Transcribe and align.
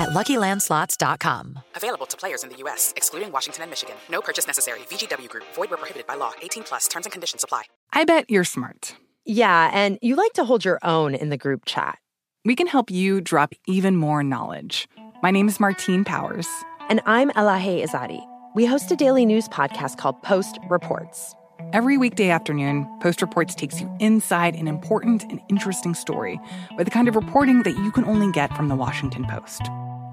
at 0.00 0.10
luckylandslots.com. 0.10 1.60
Available 1.76 2.06
to 2.06 2.16
players 2.16 2.42
in 2.42 2.50
the 2.50 2.56
U.S., 2.56 2.92
excluding 2.96 3.30
Washington 3.30 3.62
and 3.62 3.70
Michigan. 3.70 3.94
No 4.10 4.20
purchase 4.20 4.46
necessary. 4.46 4.80
VGW 4.90 5.28
Group, 5.28 5.44
void 5.54 5.70
where 5.70 5.78
prohibited 5.78 6.06
by 6.06 6.16
law. 6.16 6.32
18 6.42 6.64
plus 6.64 6.88
terms 6.88 7.06
and 7.06 7.12
conditions 7.12 7.44
apply. 7.44 7.62
I 7.92 8.04
bet 8.04 8.28
you're 8.28 8.44
smart. 8.44 8.96
Yeah, 9.24 9.70
and 9.72 9.98
you 10.02 10.16
like 10.16 10.32
to 10.34 10.44
hold 10.44 10.64
your 10.64 10.78
own 10.82 11.14
in 11.14 11.28
the 11.28 11.36
group 11.36 11.64
chat. 11.66 11.98
We 12.44 12.56
can 12.56 12.66
help 12.66 12.90
you 12.90 13.20
drop 13.20 13.52
even 13.66 13.96
more 13.96 14.22
knowledge. 14.22 14.88
My 15.22 15.30
name 15.30 15.46
is 15.46 15.60
Martine 15.60 16.04
Powers. 16.04 16.48
And 16.88 17.00
I'm 17.06 17.30
Elahe 17.32 17.84
Izadi. 17.84 18.24
We 18.54 18.66
host 18.66 18.90
a 18.90 18.96
daily 18.96 19.26
news 19.26 19.46
podcast 19.48 19.98
called 19.98 20.20
Post 20.22 20.58
Reports. 20.68 21.34
Every 21.72 21.96
weekday 21.96 22.30
afternoon, 22.30 22.88
Post 23.00 23.22
Reports 23.22 23.54
takes 23.54 23.80
you 23.80 23.94
inside 24.00 24.56
an 24.56 24.66
important 24.66 25.22
and 25.24 25.40
interesting 25.48 25.94
story 25.94 26.40
with 26.76 26.86
the 26.86 26.90
kind 26.90 27.06
of 27.06 27.14
reporting 27.14 27.62
that 27.62 27.76
you 27.76 27.92
can 27.92 28.04
only 28.06 28.32
get 28.32 28.56
from 28.56 28.68
the 28.68 28.74
Washington 28.74 29.24
Post. 29.26 29.62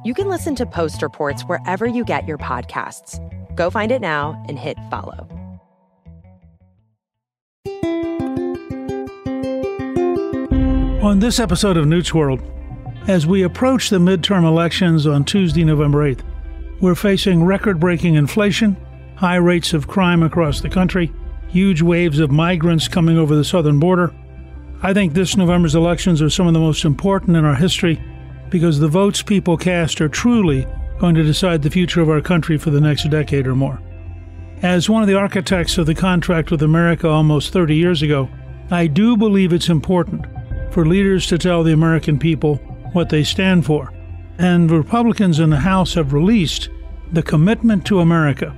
You 0.03 0.13
can 0.13 0.27
listen 0.27 0.55
to 0.55 0.65
Post 0.65 1.01
Reports 1.01 1.43
wherever 1.43 1.87
you 1.87 2.03
get 2.03 2.27
your 2.27 2.37
podcasts. 2.37 3.17
Go 3.55 3.69
find 3.69 3.91
it 3.91 4.01
now 4.01 4.43
and 4.47 4.59
hit 4.59 4.77
follow. 4.91 5.27
On 11.01 11.19
this 11.19 11.39
episode 11.39 11.77
of 11.77 11.87
Newt's 11.87 12.13
World, 12.13 12.41
as 13.07 13.25
we 13.25 13.43
approach 13.43 13.89
the 13.89 13.99
midterm 13.99 14.43
elections 14.43 15.07
on 15.07 15.23
Tuesday, 15.23 15.63
November 15.63 16.13
8th, 16.13 16.23
we're 16.81 16.93
facing 16.93 17.43
record 17.43 17.79
breaking 17.79 18.15
inflation, 18.15 18.75
high 19.15 19.37
rates 19.37 19.73
of 19.73 19.87
crime 19.87 20.21
across 20.21 20.61
the 20.61 20.69
country, 20.69 21.11
huge 21.47 21.81
waves 21.81 22.19
of 22.19 22.31
migrants 22.31 22.87
coming 22.87 23.17
over 23.17 23.35
the 23.35 23.43
southern 23.43 23.79
border. 23.79 24.13
I 24.81 24.93
think 24.93 25.13
this 25.13 25.35
November's 25.35 25.75
elections 25.75 26.21
are 26.21 26.29
some 26.29 26.47
of 26.47 26.53
the 26.53 26.59
most 26.59 26.85
important 26.85 27.35
in 27.35 27.45
our 27.45 27.55
history 27.55 28.01
because 28.49 28.79
the 28.79 28.87
votes 28.87 29.23
people 29.23 29.57
cast 29.57 29.99
are 30.01 30.09
truly 30.09 30.67
going 30.99 31.15
to 31.15 31.23
decide 31.23 31.61
the 31.61 31.69
future 31.69 32.01
of 32.01 32.09
our 32.09 32.21
country 32.21 32.57
for 32.57 32.69
the 32.69 32.81
next 32.81 33.09
decade 33.09 33.47
or 33.47 33.55
more. 33.55 33.81
As 34.61 34.89
one 34.89 35.01
of 35.01 35.07
the 35.07 35.17
architects 35.17 35.77
of 35.77 35.85
the 35.85 35.95
contract 35.95 36.51
with 36.51 36.63
America 36.63 37.07
almost 37.07 37.53
30 37.53 37.75
years 37.75 38.01
ago, 38.01 38.29
I 38.71 38.87
do 38.87 39.15
believe 39.15 39.53
it's 39.53 39.69
important 39.69 40.25
for 40.71 40.85
leaders 40.85 41.27
to 41.27 41.37
tell 41.37 41.63
the 41.63 41.73
American 41.73 42.19
people 42.19 42.55
what 42.93 43.09
they 43.09 43.23
stand 43.23 43.65
for. 43.65 43.93
And 44.37 44.69
Republicans 44.69 45.39
in 45.39 45.49
the 45.49 45.57
House 45.57 45.93
have 45.93 46.13
released 46.13 46.69
the 47.11 47.23
Commitment 47.23 47.85
to 47.85 47.99
America, 47.99 48.49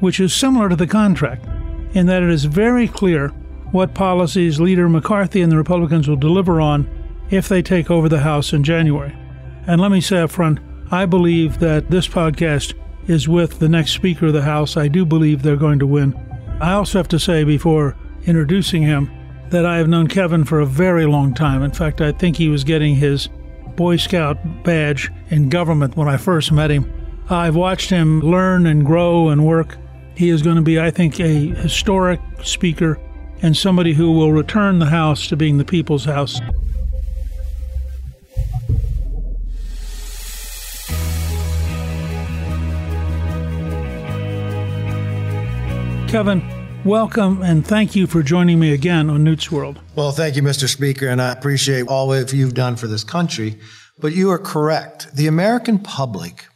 which 0.00 0.20
is 0.20 0.34
similar 0.34 0.68
to 0.68 0.76
the 0.76 0.86
contract 0.86 1.46
in 1.94 2.06
that 2.06 2.22
it 2.22 2.30
is 2.30 2.44
very 2.44 2.88
clear 2.88 3.28
what 3.70 3.94
policies 3.94 4.60
Leader 4.60 4.88
McCarthy 4.88 5.40
and 5.40 5.50
the 5.50 5.56
Republicans 5.56 6.08
will 6.08 6.16
deliver 6.16 6.60
on 6.60 6.88
if 7.30 7.48
they 7.48 7.62
take 7.62 7.90
over 7.90 8.08
the 8.08 8.20
House 8.20 8.52
in 8.52 8.62
January. 8.62 9.16
And 9.66 9.80
let 9.80 9.90
me 9.90 10.00
say 10.00 10.18
up 10.20 10.30
front, 10.30 10.60
I 10.90 11.06
believe 11.06 11.58
that 11.60 11.90
this 11.90 12.06
podcast 12.06 12.74
is 13.08 13.28
with 13.28 13.58
the 13.58 13.68
next 13.68 13.92
Speaker 13.92 14.26
of 14.26 14.34
the 14.34 14.42
House. 14.42 14.76
I 14.76 14.88
do 14.88 15.04
believe 15.04 15.42
they're 15.42 15.56
going 15.56 15.78
to 15.78 15.86
win. 15.86 16.14
I 16.60 16.72
also 16.72 16.98
have 16.98 17.08
to 17.08 17.18
say, 17.18 17.44
before 17.44 17.96
introducing 18.26 18.82
him, 18.82 19.10
that 19.48 19.66
I 19.66 19.78
have 19.78 19.88
known 19.88 20.06
Kevin 20.06 20.44
for 20.44 20.60
a 20.60 20.66
very 20.66 21.06
long 21.06 21.34
time. 21.34 21.62
In 21.62 21.72
fact, 21.72 22.00
I 22.00 22.12
think 22.12 22.36
he 22.36 22.48
was 22.48 22.64
getting 22.64 22.94
his 22.94 23.28
Boy 23.76 23.96
Scout 23.96 24.36
badge 24.64 25.10
in 25.30 25.48
government 25.48 25.96
when 25.96 26.08
I 26.08 26.16
first 26.16 26.52
met 26.52 26.70
him. 26.70 26.92
I've 27.30 27.56
watched 27.56 27.90
him 27.90 28.20
learn 28.20 28.66
and 28.66 28.84
grow 28.84 29.28
and 29.28 29.46
work. 29.46 29.78
He 30.14 30.28
is 30.28 30.42
going 30.42 30.56
to 30.56 30.62
be, 30.62 30.78
I 30.78 30.90
think, 30.90 31.18
a 31.20 31.48
historic 31.54 32.20
speaker 32.42 32.98
and 33.40 33.56
somebody 33.56 33.94
who 33.94 34.12
will 34.12 34.32
return 34.32 34.78
the 34.78 34.86
House 34.86 35.26
to 35.28 35.36
being 35.36 35.58
the 35.58 35.64
people's 35.64 36.04
House. 36.04 36.40
Kevin, 46.08 46.42
welcome 46.84 47.42
and 47.42 47.66
thank 47.66 47.96
you 47.96 48.06
for 48.06 48.22
joining 48.22 48.60
me 48.60 48.74
again 48.74 49.08
on 49.08 49.24
Newt's 49.24 49.50
World. 49.50 49.80
Well, 49.96 50.12
thank 50.12 50.36
you, 50.36 50.42
Mr. 50.42 50.68
Speaker, 50.68 51.08
and 51.08 51.22
I 51.22 51.32
appreciate 51.32 51.88
all 51.88 52.12
of 52.12 52.34
you've 52.34 52.52
done 52.52 52.76
for 52.76 52.86
this 52.86 53.02
country. 53.02 53.58
But 53.98 54.12
you 54.12 54.30
are 54.30 54.38
correct. 54.38 55.16
The 55.16 55.26
American 55.26 55.78
public 55.78 56.46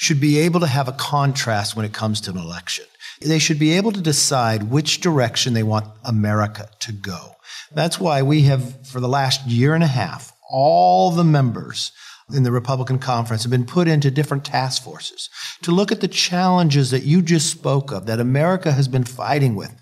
should 0.00 0.18
be 0.18 0.38
able 0.38 0.60
to 0.60 0.66
have 0.66 0.88
a 0.88 0.92
contrast 0.92 1.76
when 1.76 1.84
it 1.84 1.92
comes 1.92 2.22
to 2.22 2.30
an 2.30 2.38
election. 2.38 2.86
They 3.20 3.38
should 3.38 3.58
be 3.58 3.72
able 3.72 3.92
to 3.92 4.00
decide 4.00 4.70
which 4.70 5.02
direction 5.02 5.52
they 5.52 5.62
want 5.62 5.92
America 6.02 6.70
to 6.80 6.92
go. 6.92 7.34
That's 7.74 8.00
why 8.00 8.22
we 8.22 8.40
have, 8.42 8.86
for 8.86 8.98
the 8.98 9.08
last 9.08 9.46
year 9.46 9.74
and 9.74 9.84
a 9.84 9.88
half, 9.88 10.32
all 10.50 11.10
the 11.10 11.22
members 11.22 11.92
in 12.32 12.44
the 12.44 12.50
Republican 12.50 12.98
conference 12.98 13.42
have 13.42 13.50
been 13.50 13.66
put 13.66 13.88
into 13.88 14.10
different 14.10 14.42
task 14.42 14.82
forces 14.82 15.28
to 15.60 15.70
look 15.70 15.92
at 15.92 16.00
the 16.00 16.08
challenges 16.08 16.90
that 16.92 17.02
you 17.02 17.20
just 17.20 17.50
spoke 17.50 17.92
of 17.92 18.06
that 18.06 18.20
America 18.20 18.72
has 18.72 18.88
been 18.88 19.04
fighting 19.04 19.54
with 19.54 19.78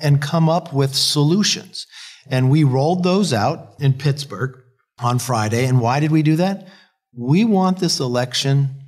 and 0.00 0.20
come 0.20 0.48
up 0.48 0.72
with 0.72 0.96
solutions. 0.96 1.86
And 2.28 2.50
we 2.50 2.64
rolled 2.64 3.04
those 3.04 3.32
out 3.32 3.76
in 3.78 3.92
Pittsburgh 3.92 4.60
on 4.98 5.20
Friday. 5.20 5.64
And 5.64 5.80
why 5.80 6.00
did 6.00 6.10
we 6.10 6.24
do 6.24 6.34
that? 6.36 6.66
We 7.16 7.44
want 7.44 7.78
this 7.78 8.00
election 8.00 8.79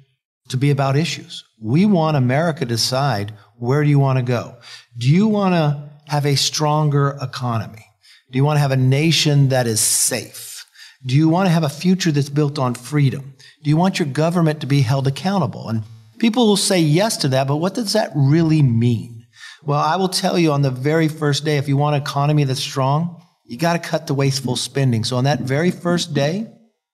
to 0.53 0.57
be 0.57 0.71
about 0.71 0.97
issues. 0.97 1.45
We 1.61 1.85
want 1.85 2.17
America 2.17 2.61
to 2.61 2.67
decide 2.67 3.33
where 3.59 3.83
do 3.83 3.91
you 3.91 3.99
want 3.99 4.19
to 4.19 4.25
go? 4.25 4.57
Do 4.97 5.09
you 5.09 5.27
want 5.27 5.55
to 5.55 5.91
have 6.07 6.25
a 6.25 6.37
stronger 6.37 7.19
economy? 7.21 7.87
Do 8.31 8.39
you 8.39 8.45
want 8.45 8.57
to 8.57 8.61
have 8.61 8.71
a 8.71 8.77
nation 8.77 9.51
that 9.51 9.67
is 9.67 9.81
safe? 9.81 10.65
Do 11.05 11.15
you 11.15 11.29
want 11.29 11.47
to 11.47 11.53
have 11.53 11.65
a 11.65 11.69
future 11.69 12.13
that's 12.13 12.29
built 12.29 12.59
on 12.59 12.75
freedom? 12.75 13.35
Do 13.63 13.71
you 13.71 13.77
want 13.77 13.99
your 13.99 14.09
government 14.09 14.61
to 14.61 14.67
be 14.67 14.83
held 14.83 15.07
accountable? 15.07 15.69
And 15.69 15.83
people 16.19 16.47
will 16.47 16.57
say 16.57 16.81
yes 16.81 17.17
to 17.19 17.29
that, 17.29 17.49
but 17.49 17.57
what 17.57 17.75
does 17.75 17.93
that 17.93 18.13
really 18.15 18.63
mean? 18.63 19.27
Well, 19.65 19.81
I 19.81 19.97
will 19.97 20.09
tell 20.09 20.39
you 20.39 20.53
on 20.53 20.63
the 20.63 20.71
very 20.71 21.09
first 21.09 21.45
day, 21.45 21.57
if 21.57 21.69
you 21.69 21.77
want 21.77 21.97
an 21.97 22.03
economy 22.03 22.45
that's 22.45 22.61
strong, 22.61 23.23
you 23.45 23.59
got 23.59 23.75
to 23.75 23.89
cut 23.89 24.07
the 24.07 24.15
wasteful 24.15 24.57
spending. 24.57 25.05
So 25.05 25.17
on 25.17 25.25
that 25.25 25.41
very 25.41 25.71
first 25.71 26.15
day, 26.15 26.49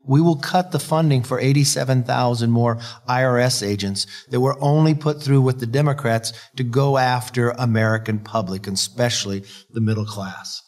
we 0.08 0.22
will 0.22 0.36
cut 0.36 0.72
the 0.72 0.78
funding 0.80 1.22
for 1.22 1.38
87,000 1.38 2.50
more 2.50 2.76
IRS 3.08 3.64
agents 3.64 4.06
that 4.30 4.40
were 4.40 4.56
only 4.60 4.94
put 4.94 5.22
through 5.22 5.42
with 5.42 5.60
the 5.60 5.66
Democrats 5.66 6.32
to 6.56 6.64
go 6.64 6.96
after 6.96 7.50
American 7.50 8.18
public, 8.18 8.66
and 8.66 8.74
especially 8.74 9.44
the 9.70 9.82
middle 9.82 10.06
class. 10.06 10.62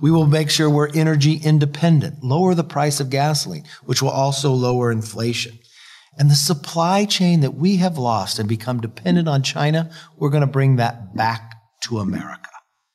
We 0.00 0.10
will 0.10 0.26
make 0.26 0.50
sure 0.50 0.70
we're 0.70 0.94
energy 0.94 1.40
independent, 1.42 2.22
lower 2.22 2.54
the 2.54 2.62
price 2.62 3.00
of 3.00 3.10
gasoline, 3.10 3.64
which 3.84 4.00
will 4.00 4.10
also 4.10 4.52
lower 4.52 4.92
inflation. 4.92 5.58
And 6.18 6.30
the 6.30 6.34
supply 6.34 7.06
chain 7.06 7.40
that 7.40 7.54
we 7.54 7.76
have 7.76 7.98
lost 7.98 8.38
and 8.38 8.48
become 8.48 8.80
dependent 8.80 9.28
on 9.28 9.42
China, 9.42 9.90
we're 10.16 10.30
going 10.30 10.42
to 10.42 10.46
bring 10.46 10.76
that 10.76 11.16
back 11.16 11.54
to 11.84 11.98
America. 11.98 12.50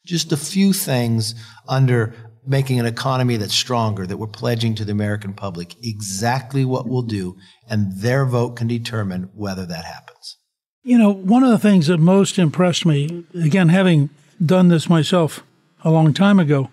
Just 0.05 0.31
a 0.31 0.37
few 0.37 0.73
things 0.73 1.35
under 1.67 2.30
making 2.45 2.79
an 2.79 2.85
economy 2.85 3.37
that's 3.37 3.53
stronger 3.53 4.05
that 4.07 4.17
we're 4.17 4.27
pledging 4.27 4.75
to 4.75 4.85
the 4.85 4.91
American 4.91 5.33
public 5.33 5.75
exactly 5.83 6.65
what 6.65 6.87
we'll 6.87 7.01
do, 7.01 7.37
and 7.69 7.97
their 7.97 8.25
vote 8.25 8.55
can 8.55 8.67
determine 8.67 9.29
whether 9.35 9.65
that 9.65 9.85
happens. 9.85 10.37
You 10.83 10.97
know, 10.97 11.11
one 11.11 11.43
of 11.43 11.51
the 11.51 11.59
things 11.59 11.87
that 11.87 11.99
most 11.99 12.39
impressed 12.39 12.85
me, 12.85 13.25
again, 13.35 13.69
having 13.69 14.09
done 14.43 14.69
this 14.69 14.89
myself 14.89 15.43
a 15.83 15.91
long 15.91 16.13
time 16.13 16.39
ago, 16.39 16.71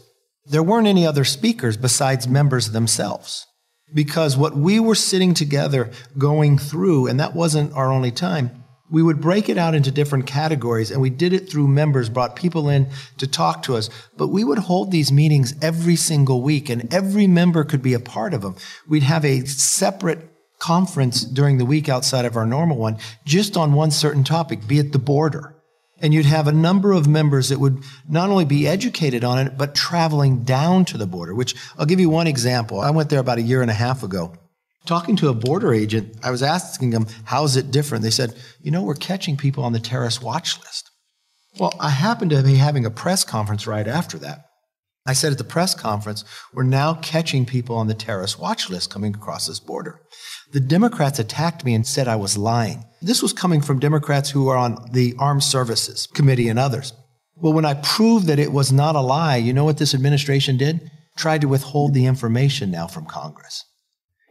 there 0.46 0.62
weren't 0.62 0.86
any 0.86 1.06
other 1.06 1.24
speakers 1.24 1.76
besides 1.76 2.28
members 2.28 2.72
themselves. 2.72 3.46
Because 3.92 4.36
what 4.36 4.56
we 4.56 4.78
were 4.78 4.94
sitting 4.94 5.34
together 5.34 5.90
going 6.16 6.58
through, 6.58 7.08
and 7.08 7.18
that 7.18 7.34
wasn't 7.34 7.72
our 7.72 7.90
only 7.90 8.12
time, 8.12 8.60
we 8.90 9.02
would 9.02 9.20
break 9.20 9.48
it 9.48 9.56
out 9.56 9.74
into 9.74 9.90
different 9.90 10.26
categories 10.26 10.90
and 10.90 11.00
we 11.00 11.10
did 11.10 11.32
it 11.32 11.48
through 11.48 11.68
members, 11.68 12.08
brought 12.08 12.34
people 12.34 12.68
in 12.68 12.88
to 13.18 13.26
talk 13.26 13.62
to 13.62 13.76
us. 13.76 13.88
But 14.16 14.28
we 14.28 14.42
would 14.42 14.58
hold 14.58 14.90
these 14.90 15.12
meetings 15.12 15.54
every 15.62 15.96
single 15.96 16.42
week 16.42 16.68
and 16.68 16.92
every 16.92 17.26
member 17.26 17.64
could 17.64 17.82
be 17.82 17.94
a 17.94 18.00
part 18.00 18.34
of 18.34 18.42
them. 18.42 18.56
We'd 18.88 19.04
have 19.04 19.24
a 19.24 19.44
separate 19.46 20.28
conference 20.58 21.24
during 21.24 21.58
the 21.58 21.64
week 21.64 21.88
outside 21.88 22.24
of 22.24 22.36
our 22.36 22.46
normal 22.46 22.76
one 22.76 22.98
just 23.24 23.56
on 23.56 23.72
one 23.72 23.90
certain 23.90 24.24
topic, 24.24 24.66
be 24.66 24.78
it 24.78 24.92
the 24.92 24.98
border. 24.98 25.56
And 26.00 26.14
you'd 26.14 26.26
have 26.26 26.48
a 26.48 26.52
number 26.52 26.92
of 26.92 27.06
members 27.06 27.50
that 27.50 27.60
would 27.60 27.82
not 28.08 28.30
only 28.30 28.46
be 28.46 28.66
educated 28.66 29.22
on 29.22 29.38
it, 29.38 29.58
but 29.58 29.74
traveling 29.74 30.44
down 30.44 30.84
to 30.86 30.98
the 30.98 31.06
border, 31.06 31.34
which 31.34 31.54
I'll 31.78 31.86
give 31.86 32.00
you 32.00 32.08
one 32.08 32.26
example. 32.26 32.80
I 32.80 32.90
went 32.90 33.10
there 33.10 33.20
about 33.20 33.38
a 33.38 33.42
year 33.42 33.60
and 33.60 33.70
a 33.70 33.74
half 33.74 34.02
ago 34.02 34.34
Talking 34.86 35.14
to 35.16 35.28
a 35.28 35.34
border 35.34 35.74
agent, 35.74 36.16
I 36.22 36.30
was 36.30 36.42
asking 36.42 36.90
them, 36.90 37.06
how's 37.24 37.56
it 37.56 37.70
different? 37.70 38.02
They 38.02 38.10
said, 38.10 38.34
you 38.62 38.70
know, 38.70 38.82
we're 38.82 38.94
catching 38.94 39.36
people 39.36 39.62
on 39.62 39.72
the 39.72 39.78
terrorist 39.78 40.22
watch 40.22 40.58
list. 40.60 40.90
Well, 41.58 41.74
I 41.78 41.90
happened 41.90 42.30
to 42.30 42.42
be 42.42 42.56
having 42.56 42.86
a 42.86 42.90
press 42.90 43.22
conference 43.22 43.66
right 43.66 43.86
after 43.86 44.18
that. 44.18 44.46
I 45.06 45.12
said 45.12 45.32
at 45.32 45.38
the 45.38 45.44
press 45.44 45.74
conference, 45.74 46.24
we're 46.54 46.62
now 46.62 46.94
catching 46.94 47.44
people 47.44 47.76
on 47.76 47.88
the 47.88 47.94
terrorist 47.94 48.38
watch 48.38 48.70
list 48.70 48.90
coming 48.90 49.14
across 49.14 49.46
this 49.46 49.60
border. 49.60 50.00
The 50.52 50.60
Democrats 50.60 51.18
attacked 51.18 51.64
me 51.64 51.74
and 51.74 51.86
said 51.86 52.08
I 52.08 52.16
was 52.16 52.38
lying. 52.38 52.84
This 53.02 53.22
was 53.22 53.32
coming 53.32 53.62
from 53.62 53.78
Democrats 53.78 54.30
who 54.30 54.48
are 54.48 54.58
on 54.58 54.90
the 54.92 55.14
Armed 55.18 55.42
Services 55.42 56.06
Committee 56.06 56.48
and 56.48 56.58
others. 56.58 56.92
Well, 57.34 57.54
when 57.54 57.64
I 57.64 57.74
proved 57.74 58.26
that 58.26 58.38
it 58.38 58.52
was 58.52 58.70
not 58.70 58.94
a 58.94 59.00
lie, 59.00 59.36
you 59.36 59.54
know 59.54 59.64
what 59.64 59.78
this 59.78 59.94
administration 59.94 60.58
did? 60.58 60.90
Tried 61.16 61.40
to 61.40 61.48
withhold 61.48 61.94
the 61.94 62.04
information 62.04 62.70
now 62.70 62.86
from 62.86 63.06
Congress. 63.06 63.64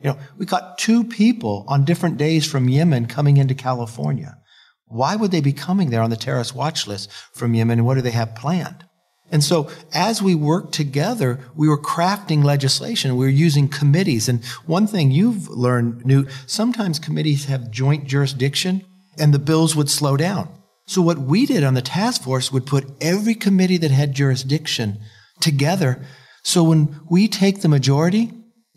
You 0.02 0.12
know, 0.12 0.20
we 0.38 0.46
caught 0.46 0.78
two 0.78 1.04
people 1.04 1.66
on 1.68 1.84
different 1.84 2.18
days 2.18 2.46
from 2.46 2.70
Yemen 2.70 3.08
coming 3.08 3.38
into 3.38 3.56
California. 3.56 4.38
Why 4.86 5.16
would 5.16 5.32
they 5.32 5.42
be 5.42 5.54
coming 5.54 5.90
there 5.90 6.04
on 6.04 6.12
the 6.12 6.16
terrorist 6.16 6.56
watch 6.56 6.86
list 6.86 7.12
from 7.34 7.56
Yemen 7.56 7.80
and 7.80 7.86
what 7.88 7.96
do 7.96 8.02
they 8.02 8.12
have 8.12 8.36
planned? 8.36 8.86
And 9.32 9.44
so 9.44 9.70
as 9.94 10.22
we 10.22 10.36
worked 10.36 10.74
together, 10.74 11.40
we 11.56 11.68
were 11.68 11.82
crafting 11.82 12.44
legislation. 12.44 13.16
We 13.16 13.26
were 13.26 13.32
using 13.32 13.68
committees. 13.68 14.28
And 14.28 14.44
one 14.66 14.88
thing 14.88 15.12
you've 15.12 15.50
learned, 15.50 16.06
Newt, 16.06 16.30
sometimes 16.48 17.00
committees 17.00 17.46
have 17.46 17.72
joint 17.72 18.06
jurisdiction 18.06 18.84
and 19.18 19.34
the 19.34 19.40
bills 19.40 19.76
would 19.76 19.90
slow 19.90 20.18
down. 20.18 20.50
So 20.88 21.02
what 21.02 21.20
we 21.20 21.46
did 21.46 21.64
on 21.64 21.76
the 21.76 21.82
task 21.82 22.24
force 22.24 22.52
would 22.52 22.66
put 22.66 22.90
every 23.00 23.36
committee 23.36 23.78
that 23.78 23.92
had 23.92 24.14
jurisdiction 24.14 25.00
together. 25.40 26.04
So 26.44 26.64
when 26.64 27.00
we 27.10 27.28
take 27.28 27.62
the 27.62 27.68
majority, 27.68 28.32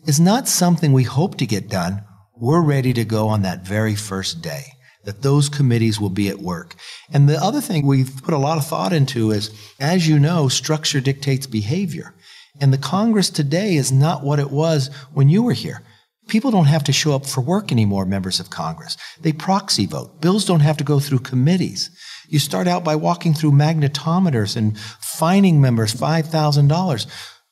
is 0.05 0.19
not 0.19 0.47
something 0.47 0.91
we 0.91 1.03
hope 1.03 1.37
to 1.37 1.45
get 1.45 1.69
done. 1.69 2.03
We're 2.35 2.61
ready 2.61 2.93
to 2.93 3.05
go 3.05 3.29
on 3.29 3.43
that 3.43 3.65
very 3.65 3.95
first 3.95 4.41
day, 4.41 4.72
that 5.03 5.21
those 5.21 5.49
committees 5.49 5.99
will 5.99 6.09
be 6.09 6.29
at 6.29 6.39
work. 6.39 6.75
And 7.11 7.27
the 7.27 7.41
other 7.41 7.61
thing 7.61 7.85
we've 7.85 8.23
put 8.23 8.33
a 8.33 8.37
lot 8.37 8.57
of 8.57 8.65
thought 8.65 8.93
into 8.93 9.31
is, 9.31 9.51
as 9.79 10.07
you 10.07 10.19
know, 10.19 10.47
structure 10.47 11.01
dictates 11.01 11.45
behavior. 11.45 12.15
And 12.61 12.71
the 12.71 12.77
Congress 12.77 13.29
today 13.29 13.75
is 13.75 13.91
not 13.91 14.23
what 14.23 14.39
it 14.39 14.51
was 14.51 14.89
when 15.13 15.29
you 15.29 15.43
were 15.43 15.53
here. 15.53 15.81
People 16.27 16.51
don't 16.51 16.65
have 16.65 16.85
to 16.85 16.93
show 16.93 17.13
up 17.13 17.25
for 17.25 17.41
work 17.41 17.71
anymore, 17.71 18.05
members 18.05 18.39
of 18.39 18.49
Congress. 18.49 18.95
They 19.19 19.33
proxy 19.33 19.85
vote. 19.85 20.21
Bills 20.21 20.45
don't 20.45 20.61
have 20.61 20.77
to 20.77 20.83
go 20.83 20.99
through 20.99 21.19
committees. 21.19 21.89
You 22.29 22.39
start 22.39 22.67
out 22.67 22.83
by 22.83 22.95
walking 22.95 23.33
through 23.33 23.51
magnetometers 23.51 24.55
and 24.55 24.77
fining 24.79 25.59
members 25.59 25.93
$5,000. 25.93 27.07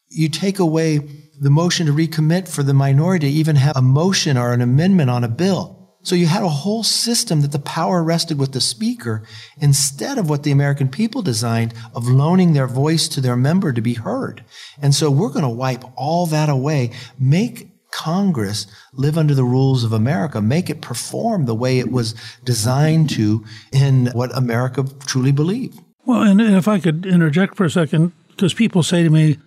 You 0.09 0.29
take 0.29 0.59
away 0.59 0.99
the 1.39 1.49
motion 1.49 1.87
to 1.87 1.93
recommit 1.93 2.47
for 2.47 2.63
the 2.63 2.73
minority 2.73 3.29
to 3.29 3.33
even 3.33 3.57
have 3.57 3.75
a 3.75 3.81
motion 3.81 4.37
or 4.37 4.53
an 4.53 4.61
amendment 4.61 5.09
on 5.09 5.23
a 5.23 5.29
bill. 5.29 5.80
So 6.03 6.15
you 6.15 6.25
had 6.25 6.43
a 6.43 6.49
whole 6.49 6.83
system 6.83 7.41
that 7.41 7.51
the 7.51 7.59
power 7.59 8.03
rested 8.03 8.39
with 8.39 8.53
the 8.53 8.61
speaker 8.61 9.23
instead 9.59 10.17
of 10.17 10.29
what 10.29 10.43
the 10.43 10.51
American 10.51 10.89
people 10.89 11.21
designed 11.21 11.73
of 11.93 12.07
loaning 12.07 12.53
their 12.53 12.67
voice 12.67 13.07
to 13.09 13.21
their 13.21 13.35
member 13.35 13.71
to 13.71 13.81
be 13.81 13.93
heard. 13.93 14.43
And 14.81 14.95
so 14.95 15.11
we're 15.11 15.29
going 15.29 15.43
to 15.43 15.49
wipe 15.49 15.83
all 15.95 16.25
that 16.27 16.49
away, 16.49 16.91
make 17.19 17.69
Congress 17.91 18.67
live 18.93 19.17
under 19.17 19.35
the 19.35 19.43
rules 19.43 19.83
of 19.83 19.93
America, 19.93 20.41
make 20.41 20.69
it 20.69 20.81
perform 20.81 21.45
the 21.45 21.55
way 21.55 21.77
it 21.77 21.91
was 21.91 22.15
designed 22.43 23.09
to 23.11 23.45
in 23.71 24.07
what 24.07 24.35
America 24.35 24.85
truly 25.05 25.31
believed. 25.31 25.79
Well, 26.05 26.23
and 26.23 26.41
if 26.41 26.67
I 26.67 26.79
could 26.79 27.05
interject 27.05 27.55
for 27.55 27.65
a 27.65 27.69
second, 27.69 28.13
because 28.29 28.53
people 28.53 28.81
say 28.81 29.03
to 29.03 29.09
me, 29.09 29.37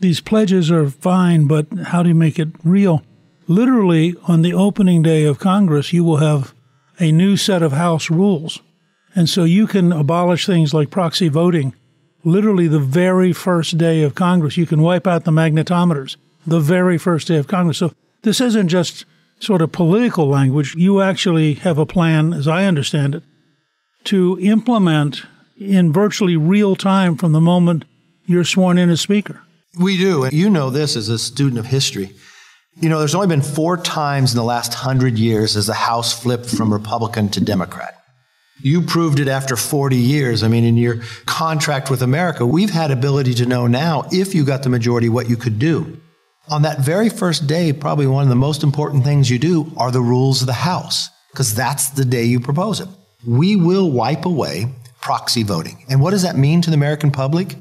these 0.00 0.20
pledges 0.20 0.70
are 0.70 0.90
fine, 0.90 1.46
but 1.46 1.66
how 1.86 2.02
do 2.02 2.08
you 2.08 2.14
make 2.14 2.38
it 2.38 2.48
real? 2.62 3.02
Literally, 3.46 4.16
on 4.26 4.42
the 4.42 4.54
opening 4.54 5.02
day 5.02 5.24
of 5.24 5.38
Congress, 5.38 5.92
you 5.92 6.02
will 6.04 6.16
have 6.16 6.54
a 6.98 7.12
new 7.12 7.36
set 7.36 7.62
of 7.62 7.72
House 7.72 8.10
rules. 8.10 8.60
And 9.14 9.28
so 9.28 9.44
you 9.44 9.66
can 9.66 9.92
abolish 9.92 10.46
things 10.46 10.72
like 10.74 10.90
proxy 10.90 11.28
voting. 11.28 11.74
Literally, 12.24 12.68
the 12.68 12.80
very 12.80 13.32
first 13.32 13.76
day 13.76 14.02
of 14.02 14.14
Congress, 14.14 14.56
you 14.56 14.66
can 14.66 14.80
wipe 14.80 15.06
out 15.06 15.24
the 15.24 15.30
magnetometers, 15.30 16.16
the 16.46 16.60
very 16.60 16.98
first 16.98 17.28
day 17.28 17.36
of 17.36 17.46
Congress. 17.46 17.78
So 17.78 17.92
this 18.22 18.40
isn't 18.40 18.68
just 18.68 19.04
sort 19.40 19.62
of 19.62 19.72
political 19.72 20.26
language. 20.26 20.74
You 20.74 21.02
actually 21.02 21.54
have 21.54 21.78
a 21.78 21.86
plan, 21.86 22.32
as 22.32 22.48
I 22.48 22.64
understand 22.64 23.16
it, 23.16 23.22
to 24.04 24.38
implement 24.40 25.22
in 25.58 25.92
virtually 25.92 26.36
real 26.36 26.76
time 26.76 27.16
from 27.16 27.32
the 27.32 27.40
moment 27.40 27.84
you're 28.26 28.44
sworn 28.44 28.78
in 28.78 28.90
as 28.90 29.00
Speaker. 29.00 29.42
We 29.78 29.96
do. 29.98 30.24
And 30.24 30.32
you 30.32 30.48
know 30.48 30.70
this 30.70 30.96
as 30.96 31.08
a 31.08 31.18
student 31.18 31.58
of 31.58 31.66
history. 31.66 32.12
You 32.80 32.88
know, 32.88 32.98
there's 32.98 33.14
only 33.14 33.28
been 33.28 33.42
four 33.42 33.76
times 33.76 34.32
in 34.32 34.36
the 34.36 34.44
last 34.44 34.74
hundred 34.74 35.18
years 35.18 35.56
as 35.56 35.66
the 35.66 35.74
House 35.74 36.12
flipped 36.12 36.46
from 36.46 36.72
Republican 36.72 37.28
to 37.30 37.40
Democrat. 37.40 38.00
You 38.62 38.82
proved 38.82 39.20
it 39.20 39.28
after 39.28 39.56
40 39.56 39.96
years. 39.96 40.42
I 40.42 40.48
mean, 40.48 40.64
in 40.64 40.76
your 40.76 41.00
contract 41.26 41.90
with 41.90 42.02
America, 42.02 42.46
we've 42.46 42.70
had 42.70 42.90
ability 42.90 43.34
to 43.34 43.46
know 43.46 43.66
now 43.66 44.04
if 44.10 44.34
you 44.34 44.44
got 44.44 44.62
the 44.62 44.68
majority 44.70 45.08
what 45.08 45.28
you 45.28 45.36
could 45.36 45.58
do. 45.58 46.00
On 46.48 46.62
that 46.62 46.80
very 46.80 47.08
first 47.08 47.46
day, 47.46 47.72
probably 47.72 48.06
one 48.06 48.22
of 48.22 48.28
the 48.28 48.34
most 48.34 48.62
important 48.62 49.04
things 49.04 49.30
you 49.30 49.38
do 49.38 49.72
are 49.76 49.90
the 49.90 50.00
rules 50.00 50.40
of 50.40 50.46
the 50.46 50.52
House, 50.52 51.08
because 51.30 51.54
that's 51.54 51.90
the 51.90 52.04
day 52.04 52.24
you 52.24 52.38
propose 52.38 52.80
it. 52.80 52.88
We 53.26 53.56
will 53.56 53.90
wipe 53.90 54.24
away 54.24 54.66
proxy 55.00 55.42
voting. 55.42 55.84
And 55.88 56.00
what 56.00 56.10
does 56.10 56.22
that 56.22 56.36
mean 56.36 56.60
to 56.62 56.70
the 56.70 56.76
American 56.76 57.10
public? 57.10 57.56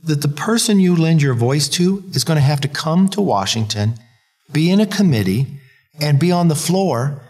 That 0.00 0.22
the 0.22 0.28
person 0.28 0.78
you 0.78 0.94
lend 0.94 1.22
your 1.22 1.34
voice 1.34 1.68
to 1.70 2.04
is 2.12 2.24
going 2.24 2.36
to 2.36 2.42
have 2.42 2.60
to 2.60 2.68
come 2.68 3.08
to 3.10 3.20
Washington, 3.20 3.94
be 4.52 4.70
in 4.70 4.80
a 4.80 4.86
committee, 4.86 5.46
and 6.00 6.18
be 6.18 6.32
on 6.32 6.48
the 6.48 6.54
floor 6.54 7.22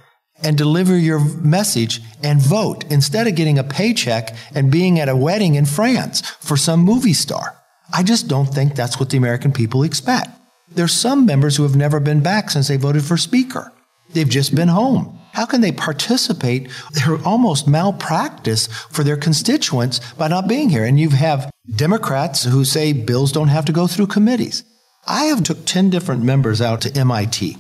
and 0.43 0.59
deliver 0.59 0.97
your 0.97 1.21
message 1.41 2.01
and 2.23 2.41
vote 2.41 2.85
instead 2.91 3.27
of 3.27 3.35
getting 3.35 3.59
a 3.59 3.65
paycheck 3.65 4.35
and 4.55 4.71
being 4.71 4.99
at 4.99 5.09
a 5.09 5.17
wedding 5.17 5.55
in 5.55 5.65
France 5.65 6.21
for 6.41 6.57
some 6.57 6.81
movie 6.81 7.13
star. 7.13 7.57
I 7.93 8.03
just 8.03 8.29
don't 8.29 8.47
think 8.47 8.75
that's 8.75 8.99
what 8.99 9.11
the 9.11 9.17
American 9.17 9.53
people 9.53 9.83
expect. 9.83 10.29
There's 10.69 10.93
some 10.93 11.27
members 11.27 11.57
who 11.57 11.63
have 11.63 11.77
never 11.77 12.01
been 12.01 12.21
back 12.21 12.51
since 12.51 12.69
they 12.69 12.77
voted 12.77 13.05
for 13.05 13.17
speaker. 13.17 13.73
They've 14.13 14.29
just 14.29 14.55
been 14.55 14.69
home. 14.69 15.19
How 15.33 15.47
can 15.47 15.61
they 15.61 15.73
participate? 15.73 16.71
They're 16.93 17.23
almost 17.25 17.69
malpractice 17.69 18.67
for 18.67 19.03
their 19.03 19.17
constituents 19.17 20.01
by 20.15 20.29
not 20.29 20.49
being 20.49 20.69
here. 20.69 20.85
And 20.85 20.99
you 20.99 21.11
have 21.11 21.51
Democrats 21.75 22.45
who 22.45 22.65
say 22.65 22.93
bills 22.93 23.33
don't 23.33 23.49
have 23.49 23.65
to 23.67 23.73
go 23.73 23.87
through 23.87 24.07
committees. 24.09 24.65
I 25.07 25.25
have 25.25 25.43
took 25.43 25.67
10 25.67 25.91
different 25.91 26.23
members 26.23 26.61
out 26.61 26.81
to 26.83 26.99
MIT. 26.99 27.57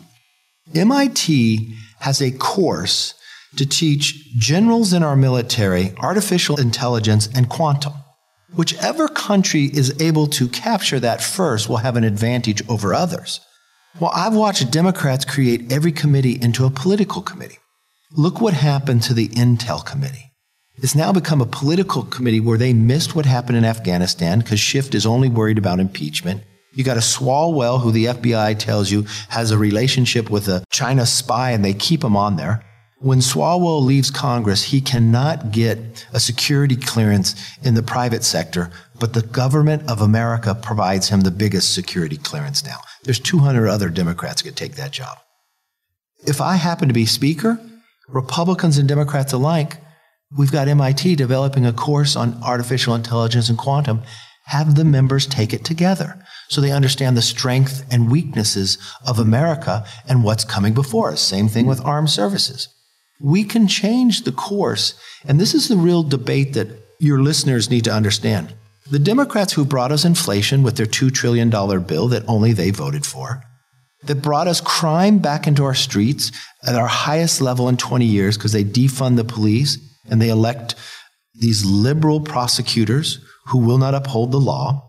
MIT 0.74 1.74
has 2.00 2.22
a 2.22 2.30
course 2.30 3.14
to 3.56 3.66
teach 3.66 4.34
generals 4.36 4.92
in 4.92 5.02
our 5.02 5.16
military 5.16 5.94
artificial 5.98 6.58
intelligence 6.58 7.28
and 7.34 7.48
quantum. 7.48 7.92
Whichever 8.54 9.08
country 9.08 9.64
is 9.64 10.00
able 10.00 10.26
to 10.28 10.48
capture 10.48 11.00
that 11.00 11.22
first 11.22 11.68
will 11.68 11.78
have 11.78 11.96
an 11.96 12.04
advantage 12.04 12.66
over 12.68 12.94
others. 12.94 13.40
Well, 14.00 14.12
I've 14.14 14.34
watched 14.34 14.70
Democrats 14.70 15.24
create 15.24 15.72
every 15.72 15.92
committee 15.92 16.38
into 16.40 16.64
a 16.64 16.70
political 16.70 17.22
committee. 17.22 17.58
Look 18.12 18.40
what 18.40 18.54
happened 18.54 19.02
to 19.04 19.14
the 19.14 19.28
Intel 19.28 19.84
Committee. 19.84 20.32
It's 20.76 20.94
now 20.94 21.12
become 21.12 21.40
a 21.40 21.46
political 21.46 22.02
committee 22.02 22.40
where 22.40 22.58
they 22.58 22.72
missed 22.72 23.14
what 23.14 23.26
happened 23.26 23.58
in 23.58 23.64
Afghanistan 23.64 24.40
because 24.40 24.58
Schiff 24.58 24.92
is 24.94 25.06
only 25.06 25.28
worried 25.28 25.58
about 25.58 25.78
impeachment. 25.78 26.42
You 26.74 26.82
got 26.82 26.96
a 26.96 27.00
Swalwell 27.00 27.80
who 27.80 27.92
the 27.92 28.06
FBI 28.06 28.58
tells 28.58 28.90
you 28.90 29.06
has 29.28 29.50
a 29.50 29.58
relationship 29.58 30.28
with 30.28 30.48
a 30.48 30.64
China 30.70 31.06
spy 31.06 31.52
and 31.52 31.64
they 31.64 31.74
keep 31.74 32.02
him 32.02 32.16
on 32.16 32.36
there. 32.36 32.64
When 32.98 33.18
Swalwell 33.18 33.84
leaves 33.84 34.10
Congress, 34.10 34.64
he 34.64 34.80
cannot 34.80 35.52
get 35.52 36.06
a 36.12 36.18
security 36.18 36.74
clearance 36.74 37.34
in 37.62 37.74
the 37.74 37.82
private 37.82 38.24
sector, 38.24 38.70
but 38.98 39.12
the 39.12 39.22
government 39.22 39.88
of 39.90 40.00
America 40.00 40.54
provides 40.54 41.10
him 41.10 41.20
the 41.20 41.30
biggest 41.30 41.74
security 41.74 42.16
clearance 42.16 42.64
now. 42.64 42.78
There's 43.02 43.20
200 43.20 43.68
other 43.68 43.90
Democrats 43.90 44.42
could 44.42 44.56
take 44.56 44.76
that 44.76 44.92
job. 44.92 45.18
If 46.26 46.40
I 46.40 46.56
happen 46.56 46.88
to 46.88 46.94
be 46.94 47.04
Speaker, 47.04 47.60
Republicans 48.08 48.78
and 48.78 48.88
Democrats 48.88 49.32
alike, 49.32 49.76
we've 50.36 50.52
got 50.52 50.68
MIT 50.68 51.16
developing 51.16 51.66
a 51.66 51.72
course 51.72 52.16
on 52.16 52.42
artificial 52.42 52.94
intelligence 52.94 53.48
and 53.48 53.58
quantum. 53.58 54.02
Have 54.46 54.76
the 54.76 54.84
members 54.84 55.26
take 55.26 55.52
it 55.52 55.64
together 55.64 56.23
so 56.48 56.60
they 56.60 56.72
understand 56.72 57.16
the 57.16 57.22
strength 57.22 57.84
and 57.90 58.10
weaknesses 58.10 58.78
of 59.06 59.18
America 59.18 59.84
and 60.08 60.24
what's 60.24 60.44
coming 60.44 60.74
before 60.74 61.12
us. 61.12 61.20
Same 61.20 61.48
thing 61.48 61.66
with 61.66 61.84
armed 61.84 62.10
services. 62.10 62.68
We 63.20 63.44
can 63.44 63.68
change 63.68 64.22
the 64.22 64.32
course. 64.32 64.94
And 65.24 65.40
this 65.40 65.54
is 65.54 65.68
the 65.68 65.76
real 65.76 66.02
debate 66.02 66.54
that 66.54 66.68
your 66.98 67.22
listeners 67.22 67.70
need 67.70 67.84
to 67.84 67.92
understand. 67.92 68.54
The 68.90 68.98
Democrats 68.98 69.52
who 69.52 69.64
brought 69.64 69.92
us 69.92 70.04
inflation 70.04 70.62
with 70.62 70.76
their 70.76 70.86
$2 70.86 71.12
trillion 71.12 71.48
bill 71.50 72.08
that 72.08 72.28
only 72.28 72.52
they 72.52 72.70
voted 72.70 73.06
for, 73.06 73.42
that 74.02 74.16
brought 74.16 74.48
us 74.48 74.60
crime 74.60 75.18
back 75.18 75.46
into 75.46 75.64
our 75.64 75.74
streets 75.74 76.30
at 76.66 76.74
our 76.74 76.86
highest 76.86 77.40
level 77.40 77.68
in 77.68 77.76
20 77.76 78.04
years 78.04 78.36
because 78.36 78.52
they 78.52 78.64
defund 78.64 79.16
the 79.16 79.24
police 79.24 79.78
and 80.10 80.20
they 80.20 80.28
elect 80.28 80.74
these 81.34 81.64
liberal 81.64 82.20
prosecutors 82.20 83.24
who 83.46 83.58
will 83.58 83.78
not 83.78 83.94
uphold 83.94 84.32
the 84.32 84.40
law, 84.40 84.86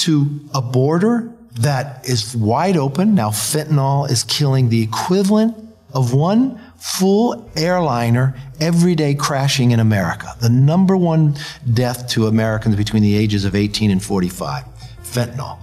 to 0.00 0.40
a 0.54 0.62
border 0.62 1.32
that 1.60 2.08
is 2.08 2.36
wide 2.36 2.76
open. 2.76 3.14
Now, 3.14 3.30
fentanyl 3.30 4.10
is 4.10 4.24
killing 4.24 4.68
the 4.68 4.82
equivalent 4.82 5.56
of 5.92 6.12
one 6.14 6.60
full 6.78 7.50
airliner 7.56 8.34
every 8.60 8.94
day 8.94 9.14
crashing 9.14 9.72
in 9.72 9.80
America. 9.80 10.34
The 10.40 10.48
number 10.48 10.96
one 10.96 11.36
death 11.74 12.08
to 12.10 12.26
Americans 12.26 12.76
between 12.76 13.02
the 13.02 13.16
ages 13.16 13.44
of 13.44 13.54
18 13.54 13.90
and 13.90 14.02
45 14.02 14.64
fentanyl. 15.02 15.58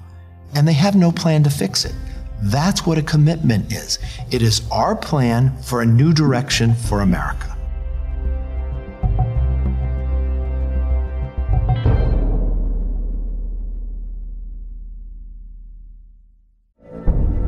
And 0.53 0.67
they 0.67 0.73
have 0.73 0.95
no 0.95 1.11
plan 1.11 1.43
to 1.43 1.49
fix 1.49 1.85
it. 1.85 1.95
That's 2.43 2.85
what 2.85 2.97
a 2.97 3.01
commitment 3.01 3.73
is. 3.73 3.97
It 4.31 4.41
is 4.41 4.61
our 4.71 4.95
plan 4.95 5.57
for 5.63 5.81
a 5.81 5.85
new 5.85 6.13
direction 6.13 6.75
for 6.75 7.01
America. 7.01 7.56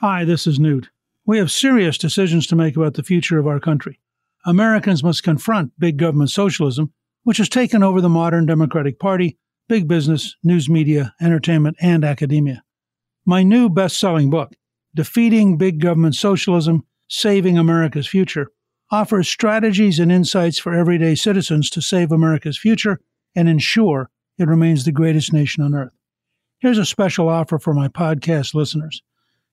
Hi, 0.00 0.24
this 0.24 0.46
is 0.46 0.58
Newt. 0.58 0.88
We 1.26 1.36
have 1.36 1.50
serious 1.50 1.98
decisions 1.98 2.46
to 2.46 2.56
make 2.56 2.74
about 2.74 2.94
the 2.94 3.02
future 3.02 3.38
of 3.38 3.46
our 3.46 3.60
country. 3.60 4.00
Americans 4.46 5.04
must 5.04 5.22
confront 5.22 5.78
big 5.78 5.98
government 5.98 6.30
socialism, 6.30 6.94
which 7.24 7.36
has 7.36 7.50
taken 7.50 7.82
over 7.82 8.00
the 8.00 8.08
modern 8.08 8.46
Democratic 8.46 8.98
Party, 8.98 9.36
big 9.68 9.86
business, 9.86 10.36
news 10.42 10.70
media, 10.70 11.14
entertainment, 11.20 11.76
and 11.82 12.02
academia. 12.02 12.62
My 13.26 13.42
new 13.42 13.68
best 13.68 14.00
selling 14.00 14.30
book, 14.30 14.54
Defeating 14.94 15.58
Big 15.58 15.80
Government 15.80 16.14
Socialism, 16.14 16.86
Saving 17.06 17.58
America's 17.58 18.06
Future, 18.06 18.52
offers 18.90 19.28
strategies 19.28 19.98
and 19.98 20.10
insights 20.10 20.58
for 20.58 20.72
everyday 20.72 21.14
citizens 21.14 21.68
to 21.68 21.82
save 21.82 22.10
America's 22.10 22.56
future 22.56 23.02
and 23.36 23.50
ensure 23.50 24.08
it 24.38 24.48
remains 24.48 24.86
the 24.86 24.92
greatest 24.92 25.34
nation 25.34 25.62
on 25.62 25.74
earth. 25.74 25.92
Here's 26.58 26.78
a 26.78 26.86
special 26.86 27.28
offer 27.28 27.58
for 27.58 27.74
my 27.74 27.88
podcast 27.88 28.54
listeners. 28.54 29.02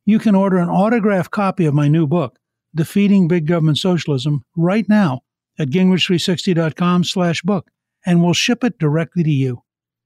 You 0.07 0.19
can 0.19 0.35
order 0.35 0.57
an 0.57 0.69
autographed 0.69 1.31
copy 1.31 1.65
of 1.65 1.73
my 1.73 1.89
new 1.89 2.07
book, 2.07 2.39
Defeating 2.73 3.27
Big 3.27 3.45
Government 3.45 3.77
Socialism, 3.77 4.41
right 4.55 4.87
now 4.87 5.19
at 5.59 5.67
gingrich360.com 5.67 7.03
slash 7.03 7.41
book, 7.41 7.69
and 8.05 8.23
we'll 8.23 8.33
ship 8.33 8.63
it 8.63 8.79
directly 8.79 9.23
to 9.23 9.29
you. 9.29 9.63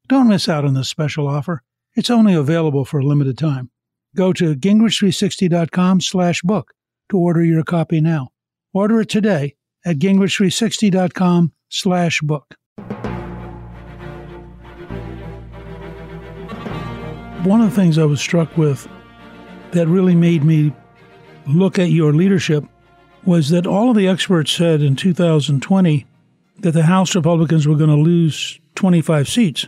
Don't 0.07 0.27
miss 0.27 0.49
out 0.49 0.65
on 0.65 0.73
this 0.73 0.89
special 0.89 1.27
offer. 1.27 1.61
It's 1.93 2.09
only 2.09 2.33
available 2.33 2.83
for 2.83 2.99
a 2.99 3.05
limited 3.05 3.37
time. 3.37 3.69
Go 4.15 4.33
to 4.33 4.55
gingrich360.com 4.55 6.01
slash 6.01 6.41
book 6.41 6.73
to 7.11 7.19
order 7.19 7.43
your 7.43 7.63
copy 7.63 8.01
now. 8.01 8.29
Order 8.73 9.01
it 9.01 9.09
today 9.09 9.53
at 9.85 9.99
gingrich360.com 9.99 11.53
slash 11.69 12.21
book. 12.21 12.55
One 17.43 17.61
of 17.61 17.69
the 17.69 17.75
things 17.75 17.99
I 17.99 18.05
was 18.05 18.19
struck 18.19 18.57
with 18.57 18.87
that 19.71 19.87
really 19.87 20.15
made 20.15 20.43
me 20.43 20.73
look 21.47 21.79
at 21.79 21.89
your 21.89 22.13
leadership 22.13 22.63
was 23.25 23.49
that 23.49 23.67
all 23.67 23.89
of 23.89 23.95
the 23.95 24.07
experts 24.07 24.51
said 24.51 24.81
in 24.81 24.95
2020 24.95 26.05
that 26.59 26.71
the 26.71 26.83
House 26.83 27.15
Republicans 27.15 27.67
were 27.67 27.75
going 27.75 27.89
to 27.89 27.95
lose 27.95 28.59
25 28.75 29.27
seats. 29.27 29.67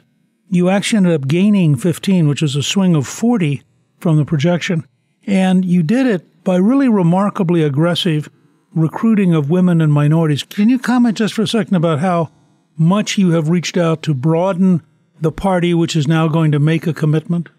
You 0.50 0.70
actually 0.70 0.98
ended 0.98 1.14
up 1.14 1.28
gaining 1.28 1.76
15, 1.76 2.28
which 2.28 2.44
is 2.44 2.56
a 2.56 2.64
swing 2.64 2.96
of 2.96 3.08
40 3.08 3.64
from 4.00 4.18
the 4.18 4.26
projection. 4.26 4.86
And 5.26 5.66
you 5.66 5.84
did 5.84 6.06
it 6.06 6.44
by 6.44 6.58
really 6.58 6.90
remarkably 6.90 7.64
aggressive 7.64 8.30
recruiting 8.76 9.34
of 9.34 9.50
women 9.50 9.82
and 9.82 9.94
minorities. 9.94 10.44
Can 10.44 10.70
you 10.70 10.80
comment 10.80 11.18
just 11.18 11.34
for 11.34 11.44
a 11.44 11.48
second 11.48 11.76
about 11.76 12.00
how 12.00 12.32
much 12.78 13.18
you 13.18 13.32
have 13.32 13.50
reached 13.50 13.78
out 13.78 14.02
to 14.04 14.14
broaden 14.14 14.82
the 15.22 15.32
party, 15.32 15.74
which 15.74 15.96
is 15.96 16.08
now 16.08 16.28
going 16.28 16.52
to 16.52 16.60
make 16.60 16.88
a 16.88 16.94
commitment? 16.94 17.50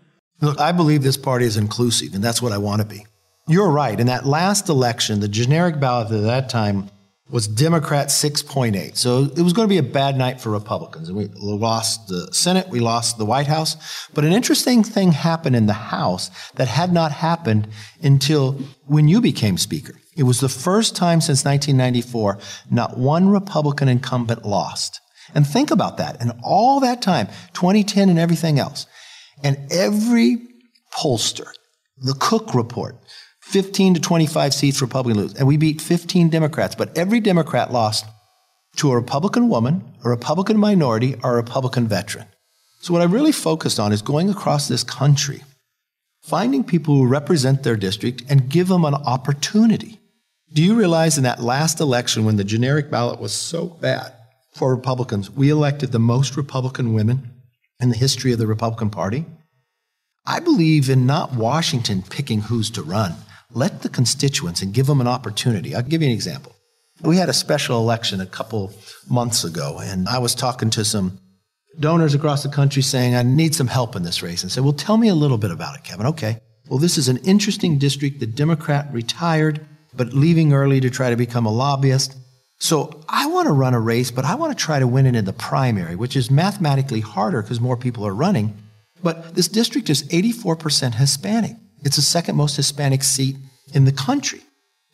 Look, 0.44 0.60
I 0.60 0.72
believe 0.72 1.02
this 1.02 1.16
party 1.16 1.44
is 1.44 1.56
inclusive, 1.56 2.14
and 2.14 2.22
that's 2.22 2.42
what 2.42 2.52
I 2.52 2.58
want 2.58 2.82
to 2.82 2.86
be. 2.86 3.06
You're 3.46 3.70
right. 3.70 3.98
In 3.98 4.06
that 4.06 4.26
last 4.26 4.68
election, 4.68 5.20
the 5.20 5.28
generic 5.28 5.78
ballot 5.78 6.10
at 6.10 6.22
that 6.22 6.48
time 6.48 6.90
was 7.30 7.48
Democrat 7.48 8.08
6.8. 8.08 8.96
So 8.96 9.24
it 9.24 9.40
was 9.40 9.52
going 9.52 9.66
to 9.66 9.72
be 9.72 9.78
a 9.78 9.82
bad 9.82 10.16
night 10.16 10.40
for 10.40 10.50
Republicans. 10.50 11.08
And 11.08 11.16
we 11.16 11.26
lost 11.34 12.08
the 12.08 12.28
Senate, 12.32 12.68
we 12.68 12.80
lost 12.80 13.16
the 13.16 13.24
White 13.24 13.46
House. 13.46 13.76
But 14.12 14.24
an 14.24 14.32
interesting 14.32 14.84
thing 14.84 15.12
happened 15.12 15.56
in 15.56 15.66
the 15.66 15.72
House 15.72 16.30
that 16.54 16.68
had 16.68 16.92
not 16.92 17.12
happened 17.12 17.68
until 18.02 18.52
when 18.86 19.08
you 19.08 19.20
became 19.20 19.56
Speaker. 19.56 19.94
It 20.16 20.24
was 20.24 20.40
the 20.40 20.48
first 20.48 20.94
time 20.94 21.20
since 21.20 21.44
1994 21.44 22.38
not 22.70 22.98
one 22.98 23.28
Republican 23.28 23.88
incumbent 23.88 24.44
lost. 24.44 25.00
And 25.34 25.46
think 25.46 25.70
about 25.70 25.96
that. 25.96 26.20
And 26.20 26.32
all 26.42 26.80
that 26.80 27.02
time, 27.02 27.26
2010 27.54 28.10
and 28.10 28.18
everything 28.18 28.58
else. 28.58 28.86
And 29.42 29.58
every 29.70 30.38
pollster, 30.92 31.48
the 31.98 32.14
Cook 32.14 32.54
report, 32.54 32.96
15 33.42 33.94
to 33.94 34.00
25 34.00 34.54
seats 34.54 34.80
Republican 34.80 35.22
lose. 35.22 35.34
And 35.34 35.46
we 35.46 35.56
beat 35.56 35.80
15 35.80 36.30
Democrats, 36.30 36.74
but 36.74 36.96
every 36.96 37.20
Democrat 37.20 37.72
lost 37.72 38.06
to 38.76 38.90
a 38.90 38.96
Republican 38.96 39.48
woman, 39.48 39.84
a 40.04 40.08
Republican 40.08 40.58
minority, 40.58 41.14
or 41.22 41.32
a 41.32 41.36
Republican 41.36 41.86
veteran. 41.86 42.26
So 42.80 42.92
what 42.92 43.02
I 43.02 43.06
really 43.06 43.32
focused 43.32 43.78
on 43.78 43.92
is 43.92 44.02
going 44.02 44.28
across 44.28 44.68
this 44.68 44.84
country, 44.84 45.42
finding 46.22 46.64
people 46.64 46.94
who 46.94 47.06
represent 47.06 47.62
their 47.62 47.76
district 47.76 48.22
and 48.28 48.48
give 48.48 48.68
them 48.68 48.84
an 48.84 48.94
opportunity. 48.94 50.00
Do 50.52 50.62
you 50.62 50.74
realize 50.74 51.16
in 51.16 51.24
that 51.24 51.42
last 51.42 51.80
election 51.80 52.24
when 52.24 52.36
the 52.36 52.44
generic 52.44 52.90
ballot 52.90 53.20
was 53.20 53.32
so 53.32 53.66
bad 53.66 54.12
for 54.52 54.74
Republicans, 54.74 55.30
we 55.30 55.50
elected 55.50 55.92
the 55.92 55.98
most 55.98 56.36
Republican 56.36 56.94
women 56.94 57.33
in 57.84 57.90
the 57.90 57.96
history 57.96 58.32
of 58.32 58.38
the 58.40 58.48
Republican 58.48 58.90
Party? 58.90 59.24
I 60.26 60.40
believe 60.40 60.90
in 60.90 61.06
not 61.06 61.34
Washington 61.34 62.02
picking 62.02 62.40
who's 62.40 62.70
to 62.70 62.82
run. 62.82 63.14
Let 63.52 63.82
the 63.82 63.88
constituents 63.88 64.62
and 64.62 64.74
give 64.74 64.86
them 64.86 65.00
an 65.00 65.06
opportunity. 65.06 65.74
I'll 65.74 65.82
give 65.82 66.02
you 66.02 66.08
an 66.08 66.14
example. 66.14 66.56
We 67.02 67.18
had 67.18 67.28
a 67.28 67.34
special 67.34 67.78
election 67.78 68.20
a 68.20 68.26
couple 68.26 68.72
months 69.08 69.44
ago, 69.44 69.78
and 69.80 70.08
I 70.08 70.18
was 70.18 70.34
talking 70.34 70.70
to 70.70 70.84
some 70.84 71.18
donors 71.78 72.14
across 72.14 72.42
the 72.42 72.48
country 72.48 72.82
saying, 72.82 73.14
I 73.14 73.22
need 73.22 73.54
some 73.54 73.66
help 73.66 73.94
in 73.96 74.02
this 74.02 74.22
race. 74.22 74.42
And 74.42 74.50
said, 74.50 74.64
Well, 74.64 74.72
tell 74.72 74.96
me 74.96 75.08
a 75.08 75.14
little 75.14 75.38
bit 75.38 75.50
about 75.50 75.76
it, 75.76 75.84
Kevin. 75.84 76.06
Okay. 76.06 76.38
Well, 76.68 76.78
this 76.78 76.96
is 76.96 77.08
an 77.08 77.18
interesting 77.18 77.78
district. 77.78 78.20
The 78.20 78.26
Democrat 78.26 78.88
retired, 78.92 79.66
but 79.94 80.14
leaving 80.14 80.54
early 80.54 80.80
to 80.80 80.88
try 80.88 81.10
to 81.10 81.16
become 81.16 81.44
a 81.44 81.52
lobbyist. 81.52 82.16
So 82.64 83.04
I 83.10 83.26
want 83.26 83.46
to 83.46 83.52
run 83.52 83.74
a 83.74 83.78
race, 83.78 84.10
but 84.10 84.24
I 84.24 84.36
want 84.36 84.56
to 84.56 84.64
try 84.64 84.78
to 84.78 84.86
win 84.86 85.04
it 85.04 85.14
in 85.14 85.26
the 85.26 85.34
primary, 85.34 85.96
which 85.96 86.16
is 86.16 86.30
mathematically 86.30 87.00
harder 87.00 87.42
because 87.42 87.60
more 87.60 87.76
people 87.76 88.06
are 88.06 88.14
running. 88.14 88.56
But 89.02 89.34
this 89.34 89.48
district 89.48 89.90
is 89.90 90.04
84% 90.04 90.94
Hispanic. 90.94 91.56
It's 91.82 91.96
the 91.96 92.02
second 92.02 92.36
most 92.36 92.56
Hispanic 92.56 93.02
seat 93.02 93.36
in 93.74 93.84
the 93.84 93.92
country. 93.92 94.40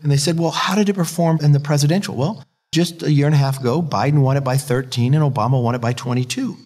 And 0.02 0.10
they 0.10 0.16
said, 0.16 0.36
well, 0.36 0.50
how 0.50 0.74
did 0.74 0.88
it 0.88 0.94
perform 0.94 1.38
in 1.42 1.52
the 1.52 1.60
presidential? 1.60 2.16
Well, 2.16 2.44
just 2.72 3.04
a 3.04 3.12
year 3.12 3.26
and 3.26 3.36
a 3.36 3.38
half 3.38 3.60
ago, 3.60 3.80
Biden 3.80 4.20
won 4.20 4.36
it 4.36 4.42
by 4.42 4.56
13 4.56 5.14
and 5.14 5.22
Obama 5.22 5.62
won 5.62 5.76
it 5.76 5.80
by 5.80 5.92
22. 5.92 6.56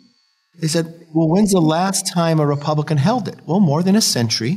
They 0.58 0.68
said, 0.68 1.06
well, 1.14 1.28
when's 1.28 1.52
the 1.52 1.60
last 1.60 2.06
time 2.06 2.40
a 2.40 2.46
Republican 2.46 2.96
held 2.96 3.28
it? 3.28 3.36
Well, 3.44 3.60
more 3.60 3.82
than 3.82 3.94
a 3.94 4.00
century. 4.00 4.52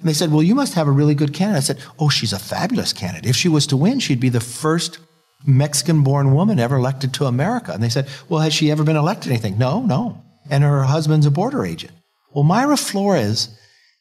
And 0.00 0.08
they 0.08 0.14
said, 0.14 0.32
well, 0.32 0.42
you 0.42 0.56
must 0.56 0.74
have 0.74 0.88
a 0.88 0.90
really 0.90 1.14
good 1.14 1.32
candidate. 1.32 1.62
I 1.62 1.64
said, 1.64 1.80
oh, 2.00 2.08
she's 2.08 2.32
a 2.32 2.40
fabulous 2.40 2.92
candidate. 2.92 3.30
If 3.30 3.36
she 3.36 3.48
was 3.48 3.68
to 3.68 3.76
win, 3.76 4.00
she'd 4.00 4.18
be 4.18 4.30
the 4.30 4.40
first 4.40 4.98
Mexican 5.46 6.02
born 6.02 6.34
woman 6.34 6.58
ever 6.58 6.76
elected 6.76 7.12
to 7.14 7.26
America. 7.26 7.72
And 7.72 7.82
they 7.82 7.88
said, 7.88 8.08
well, 8.28 8.40
has 8.40 8.54
she 8.54 8.70
ever 8.70 8.84
been 8.84 8.96
elected 8.96 9.30
anything? 9.30 9.58
No, 9.58 9.82
no. 9.82 10.22
And 10.50 10.64
her 10.64 10.82
husband's 10.84 11.26
a 11.26 11.30
border 11.30 11.64
agent. 11.64 11.92
Well, 12.32 12.44
Mayra 12.44 12.78
Flores 12.78 13.56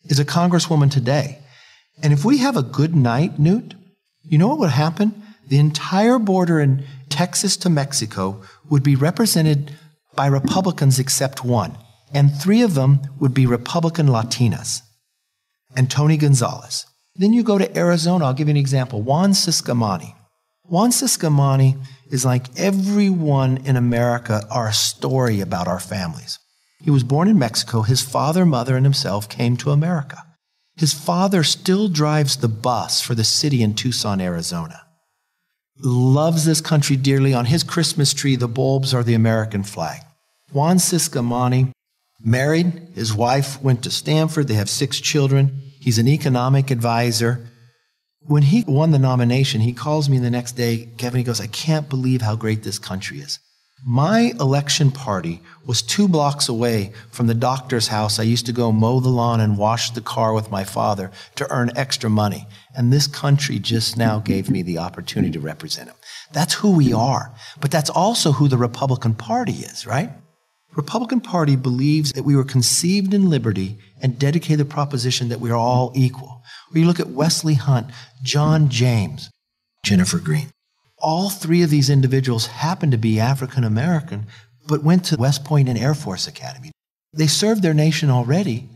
is 0.05 0.19
a 0.19 0.25
congresswoman 0.25 0.91
today. 0.91 1.39
And 2.01 2.13
if 2.13 2.25
we 2.25 2.39
have 2.39 2.57
a 2.57 2.63
good 2.63 2.95
night, 2.95 3.39
Newt, 3.39 3.75
you 4.23 4.37
know 4.37 4.47
what 4.47 4.59
would 4.59 4.71
happen? 4.71 5.21
The 5.47 5.59
entire 5.59 6.17
border 6.17 6.59
in 6.59 6.85
Texas 7.09 7.57
to 7.57 7.69
Mexico 7.69 8.41
would 8.69 8.83
be 8.83 8.95
represented 8.95 9.75
by 10.15 10.27
Republicans 10.27 10.99
except 10.99 11.43
one. 11.43 11.77
And 12.13 12.33
three 12.33 12.61
of 12.61 12.73
them 12.73 13.01
would 13.19 13.33
be 13.33 13.45
Republican 13.45 14.07
Latinas 14.07 14.81
and 15.75 15.89
Tony 15.89 16.17
Gonzalez. 16.17 16.85
Then 17.15 17.33
you 17.33 17.43
go 17.43 17.57
to 17.57 17.77
Arizona. 17.77 18.25
I'll 18.25 18.33
give 18.33 18.47
you 18.47 18.51
an 18.51 18.57
example. 18.57 19.01
Juan 19.01 19.31
Ciscomani. 19.31 20.15
Juan 20.67 20.91
Ciscomani 20.91 21.77
is 22.09 22.23
like 22.23 22.57
everyone 22.57 23.57
in 23.65 23.75
America, 23.75 24.45
our 24.49 24.71
story 24.71 25.41
about 25.41 25.67
our 25.67 25.79
families. 25.79 26.39
He 26.81 26.89
was 26.89 27.03
born 27.03 27.27
in 27.27 27.37
Mexico. 27.37 27.81
His 27.81 28.01
father, 28.01 28.45
mother, 28.45 28.75
and 28.75 28.85
himself 28.85 29.29
came 29.29 29.57
to 29.57 29.71
America. 29.71 30.23
His 30.75 30.93
father 30.93 31.43
still 31.43 31.89
drives 31.89 32.37
the 32.37 32.47
bus 32.47 33.01
for 33.01 33.15
the 33.15 33.23
city 33.23 33.61
in 33.61 33.75
Tucson, 33.75 34.21
Arizona. 34.21 34.81
Loves 35.77 36.45
this 36.45 36.61
country 36.61 36.95
dearly. 36.95 37.33
On 37.33 37.45
his 37.45 37.63
Christmas 37.63 38.13
tree, 38.13 38.35
the 38.35 38.47
bulbs 38.47 38.93
are 38.93 39.03
the 39.03 39.13
American 39.13 39.63
flag. 39.63 40.01
Juan 40.51 40.77
Ciscomani 40.77 41.71
married. 42.23 42.87
His 42.93 43.13
wife 43.13 43.61
went 43.61 43.83
to 43.83 43.91
Stanford. 43.91 44.47
They 44.47 44.55
have 44.55 44.69
six 44.69 44.99
children. 44.99 45.61
He's 45.79 45.99
an 45.99 46.07
economic 46.07 46.71
advisor. 46.71 47.50
When 48.27 48.43
he 48.43 48.63
won 48.67 48.91
the 48.91 48.99
nomination, 48.99 49.61
he 49.61 49.73
calls 49.73 50.07
me 50.07 50.19
the 50.19 50.29
next 50.29 50.51
day. 50.51 50.89
Kevin, 50.97 51.17
he 51.17 51.23
goes, 51.23 51.41
I 51.41 51.47
can't 51.47 51.89
believe 51.89 52.21
how 52.21 52.35
great 52.35 52.61
this 52.61 52.77
country 52.77 53.19
is. 53.19 53.39
My 53.83 54.33
election 54.39 54.91
party 54.91 55.41
was 55.65 55.81
two 55.81 56.07
blocks 56.07 56.47
away 56.47 56.93
from 57.09 57.25
the 57.25 57.33
doctor's 57.33 57.87
house. 57.87 58.19
I 58.19 58.23
used 58.23 58.45
to 58.45 58.53
go 58.53 58.71
mow 58.71 58.99
the 58.99 59.09
lawn 59.09 59.39
and 59.39 59.57
wash 59.57 59.89
the 59.89 60.01
car 60.01 60.33
with 60.33 60.51
my 60.51 60.63
father 60.63 61.09
to 61.37 61.51
earn 61.51 61.71
extra 61.75 62.11
money. 62.11 62.47
And 62.75 62.93
this 62.93 63.07
country 63.07 63.57
just 63.57 63.97
now 63.97 64.19
gave 64.19 64.51
me 64.51 64.61
the 64.61 64.77
opportunity 64.77 65.33
to 65.33 65.39
represent 65.39 65.89
him. 65.89 65.95
That's 66.31 66.53
who 66.53 66.75
we 66.77 66.93
are. 66.93 67.33
But 67.59 67.71
that's 67.71 67.89
also 67.89 68.33
who 68.33 68.47
the 68.47 68.57
Republican 68.57 69.15
Party 69.15 69.53
is, 69.53 69.87
right? 69.87 70.11
Republican 70.75 71.19
Party 71.19 71.55
believes 71.55 72.13
that 72.13 72.23
we 72.23 72.35
were 72.35 72.43
conceived 72.43 73.15
in 73.15 73.31
liberty 73.31 73.79
and 73.99 74.19
dedicated 74.19 74.59
the 74.59 74.65
proposition 74.65 75.29
that 75.29 75.39
we 75.41 75.49
are 75.49 75.57
all 75.57 75.91
equal. 75.95 76.40
Where 76.69 76.81
you 76.81 76.87
look 76.87 76.99
at 76.99 77.09
Wesley 77.09 77.55
Hunt, 77.55 77.87
John 78.23 78.69
James, 78.69 79.29
Jennifer 79.83 80.19
Green 80.19 80.51
all 81.01 81.29
three 81.29 81.63
of 81.63 81.69
these 81.69 81.89
individuals 81.89 82.47
happened 82.47 82.91
to 82.91 82.97
be 82.97 83.19
African 83.19 83.63
American, 83.63 84.27
but 84.67 84.83
went 84.83 85.05
to 85.05 85.17
West 85.17 85.43
Point 85.43 85.67
and 85.67 85.77
Air 85.77 85.95
Force 85.95 86.27
Academy. 86.27 86.71
They 87.13 87.27
served 87.27 87.61
their 87.61 87.73
nation 87.73 88.09
already, 88.09 88.69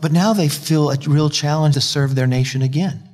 but 0.00 0.12
now 0.12 0.32
they 0.32 0.48
feel 0.48 0.90
a 0.90 0.96
real 1.06 1.30
challenge 1.30 1.74
to 1.74 1.80
serve 1.80 2.14
their 2.14 2.26
nation 2.26 2.62
again. 2.62 3.08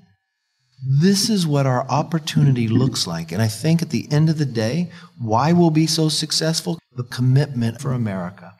This 1.01 1.29
is 1.29 1.47
what 1.47 1.66
our 1.66 1.87
opportunity 1.88 2.68
looks 2.68 3.07
like. 3.07 3.33
And 3.33 3.42
I 3.42 3.49
think 3.49 3.83
at 3.83 3.90
the 3.90 4.11
end 4.11 4.31
of 4.31 4.38
the 4.38 4.47
day, 4.47 4.90
why 5.18 5.53
we'll 5.53 5.71
be 5.71 5.87
so 5.87 6.09
successful? 6.09 6.79
The 6.94 7.03
commitment 7.05 7.81
for 7.81 7.92
America, 7.92 8.55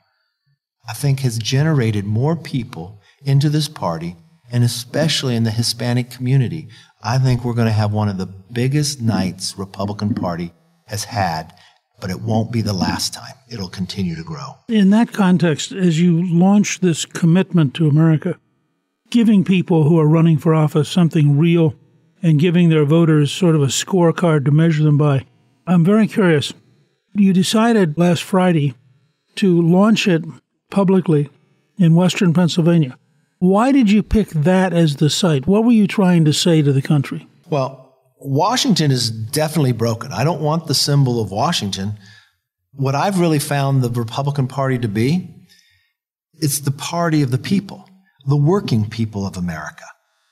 I 0.87 0.93
think, 0.93 1.21
has 1.21 1.37
generated 1.37 2.05
more 2.05 2.35
people 2.35 3.01
into 3.23 3.49
this 3.49 3.67
party 3.67 4.15
and 4.51 4.63
especially 4.63 5.35
in 5.35 5.43
the 5.43 5.51
Hispanic 5.51 6.09
community, 6.09 6.67
I 7.01 7.17
think 7.17 7.43
we're 7.43 7.53
going 7.53 7.67
to 7.67 7.73
have 7.73 7.93
one 7.93 8.09
of 8.09 8.17
the 8.17 8.25
biggest 8.25 9.01
nights 9.01 9.57
Republican 9.57 10.13
Party 10.13 10.53
has 10.87 11.05
had, 11.05 11.53
but 12.01 12.09
it 12.09 12.21
won't 12.21 12.51
be 12.51 12.61
the 12.61 12.73
last 12.73 13.13
time. 13.13 13.33
It'll 13.49 13.69
continue 13.69 14.15
to 14.15 14.23
grow. 14.23 14.57
In 14.67 14.89
that 14.89 15.13
context, 15.13 15.71
as 15.71 15.99
you 15.99 16.23
launch 16.25 16.79
this 16.79 17.05
commitment 17.05 17.73
to 17.75 17.87
America, 17.87 18.39
giving 19.09 19.43
people 19.43 19.83
who 19.83 19.99
are 19.99 20.07
running 20.07 20.37
for 20.37 20.53
office 20.53 20.89
something 20.89 21.37
real 21.37 21.75
and 22.21 22.39
giving 22.39 22.69
their 22.69 22.85
voters 22.85 23.31
sort 23.31 23.55
of 23.55 23.61
a 23.61 23.67
scorecard 23.67 24.45
to 24.45 24.51
measure 24.51 24.83
them 24.83 24.97
by, 24.97 25.25
I'm 25.65 25.85
very 25.85 26.07
curious. 26.07 26.53
You 27.13 27.33
decided 27.33 27.97
last 27.97 28.23
Friday 28.23 28.75
to 29.35 29.61
launch 29.61 30.07
it 30.07 30.23
publicly 30.69 31.29
in 31.77 31.95
Western 31.95 32.33
Pennsylvania. 32.33 32.97
Why 33.39 33.71
did 33.71 33.89
you 33.89 34.03
pick 34.03 34.29
that 34.29 34.73
as 34.73 34.97
the 34.97 35.09
site? 35.09 35.47
What 35.47 35.63
were 35.63 35.71
you 35.71 35.87
trying 35.87 36.25
to 36.25 36.33
say 36.33 36.61
to 36.61 36.73
the 36.73 36.81
country? 36.81 37.25
Well, 37.49 37.97
Washington 38.19 38.91
is 38.91 39.09
definitely 39.09 39.71
broken. 39.71 40.11
I 40.11 40.25
don't 40.25 40.41
want 40.41 40.67
the 40.67 40.73
symbol 40.73 41.21
of 41.21 41.31
Washington. 41.31 41.97
What 42.73 42.95
I've 42.95 43.19
really 43.19 43.39
found 43.39 43.81
the 43.81 43.89
Republican 43.89 44.47
Party 44.47 44.77
to 44.79 44.89
be, 44.89 45.33
it's 46.33 46.59
the 46.59 46.71
party 46.71 47.21
of 47.21 47.31
the 47.31 47.37
people, 47.37 47.89
the 48.27 48.35
working 48.35 48.89
people 48.89 49.25
of 49.25 49.37
America. 49.37 49.85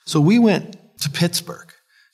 So 0.06 0.20
we 0.20 0.38
went 0.38 0.76
to 1.00 1.10
Pittsburgh 1.10 1.72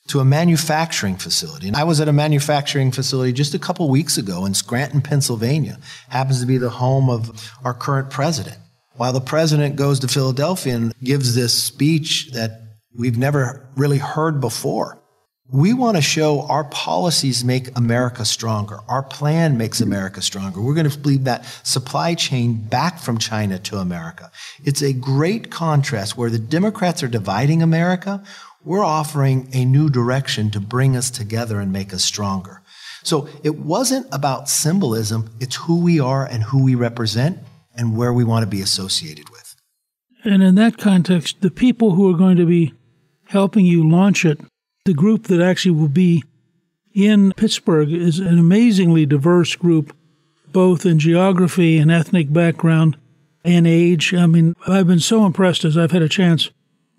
to 0.08 0.20
a 0.20 0.24
manufacturing 0.24 1.16
facility. 1.16 1.66
And 1.66 1.76
I 1.76 1.82
was 1.82 2.00
at 2.00 2.08
a 2.08 2.12
manufacturing 2.12 2.92
facility 2.92 3.32
just 3.32 3.54
a 3.54 3.58
couple 3.58 3.88
weeks 3.88 4.16
ago 4.16 4.46
in 4.46 4.54
Scranton, 4.54 5.00
Pennsylvania. 5.00 5.78
Happens 6.08 6.40
to 6.40 6.46
be 6.46 6.58
the 6.58 6.70
home 6.70 7.10
of 7.10 7.52
our 7.64 7.74
current 7.74 8.10
president. 8.10 8.58
While 8.96 9.12
the 9.12 9.20
president 9.20 9.76
goes 9.76 9.98
to 10.00 10.08
Philadelphia 10.08 10.76
and 10.76 10.94
gives 11.02 11.34
this 11.34 11.52
speech 11.52 12.30
that 12.32 12.60
we've 12.96 13.18
never 13.18 13.68
really 13.76 13.98
heard 13.98 14.40
before. 14.40 15.00
We 15.50 15.74
want 15.74 15.96
to 15.96 16.02
show 16.02 16.42
our 16.42 16.64
policies 16.64 17.44
make 17.44 17.76
America 17.76 18.24
stronger. 18.24 18.78
Our 18.88 19.02
plan 19.02 19.58
makes 19.58 19.80
America 19.80 20.22
stronger. 20.22 20.62
We're 20.62 20.74
going 20.74 20.88
to 20.88 20.98
lead 21.00 21.26
that 21.26 21.44
supply 21.64 22.14
chain 22.14 22.54
back 22.54 22.98
from 22.98 23.18
China 23.18 23.58
to 23.58 23.76
America. 23.76 24.30
It's 24.64 24.80
a 24.80 24.94
great 24.94 25.50
contrast 25.50 26.16
where 26.16 26.30
the 26.30 26.38
Democrats 26.38 27.02
are 27.02 27.08
dividing 27.08 27.62
America. 27.62 28.22
We're 28.64 28.84
offering 28.84 29.48
a 29.52 29.66
new 29.66 29.90
direction 29.90 30.50
to 30.52 30.60
bring 30.60 30.96
us 30.96 31.10
together 31.10 31.60
and 31.60 31.72
make 31.72 31.92
us 31.92 32.04
stronger. 32.04 32.62
So 33.02 33.28
it 33.42 33.56
wasn't 33.58 34.06
about 34.12 34.48
symbolism. 34.48 35.30
It's 35.40 35.56
who 35.56 35.80
we 35.80 36.00
are 36.00 36.24
and 36.24 36.42
who 36.42 36.64
we 36.64 36.74
represent 36.74 37.38
and 37.76 37.96
where 37.96 38.12
we 38.12 38.24
want 38.24 38.42
to 38.42 38.50
be 38.50 38.60
associated 38.60 39.30
with. 39.30 39.56
And 40.24 40.42
in 40.42 40.54
that 40.54 40.78
context, 40.78 41.40
the 41.42 41.50
people 41.50 41.92
who 41.92 42.12
are 42.12 42.16
going 42.16 42.36
to 42.36 42.46
be 42.46 42.72
helping 43.26 43.66
you 43.66 43.88
launch 43.88 44.24
it, 44.24 44.40
the 44.84 44.94
group 44.94 45.24
that 45.24 45.40
actually 45.40 45.72
will 45.72 45.88
be 45.88 46.24
in 46.94 47.32
Pittsburgh 47.32 47.92
is 47.92 48.18
an 48.18 48.38
amazingly 48.38 49.04
diverse 49.04 49.56
group, 49.56 49.94
both 50.52 50.86
in 50.86 50.98
geography 50.98 51.78
and 51.78 51.90
ethnic 51.90 52.32
background 52.32 52.96
and 53.44 53.66
age. 53.66 54.14
I 54.14 54.26
mean, 54.26 54.54
I've 54.66 54.86
been 54.86 55.00
so 55.00 55.26
impressed 55.26 55.64
as 55.64 55.76
I've 55.76 55.90
had 55.90 56.02
a 56.02 56.08
chance 56.08 56.50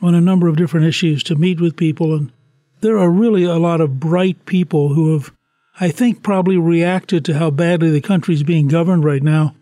on 0.02 0.14
a 0.14 0.22
number 0.22 0.48
of 0.48 0.58
different 0.58 0.86
issues 0.86 1.24
to 1.24 1.36
meet 1.36 1.60
with 1.60 1.78
people, 1.78 2.14
and 2.14 2.32
there 2.82 2.98
are 2.98 3.10
really 3.10 3.44
a 3.44 3.56
lot 3.56 3.82
of 3.82 4.00
bright 4.00 4.46
people 4.46 4.94
who 4.94 5.14
have, 5.14 5.32
I 5.80 5.90
think, 5.90 6.22
probably 6.22 6.58
reacted 6.58 7.26
to 7.26 7.40
how 7.40 7.50
badly 7.50 7.90
the 7.90 8.02
country's 8.02 8.44
being 8.44 8.68
governed 8.68 9.04
right 9.04 9.24
now 9.24 9.56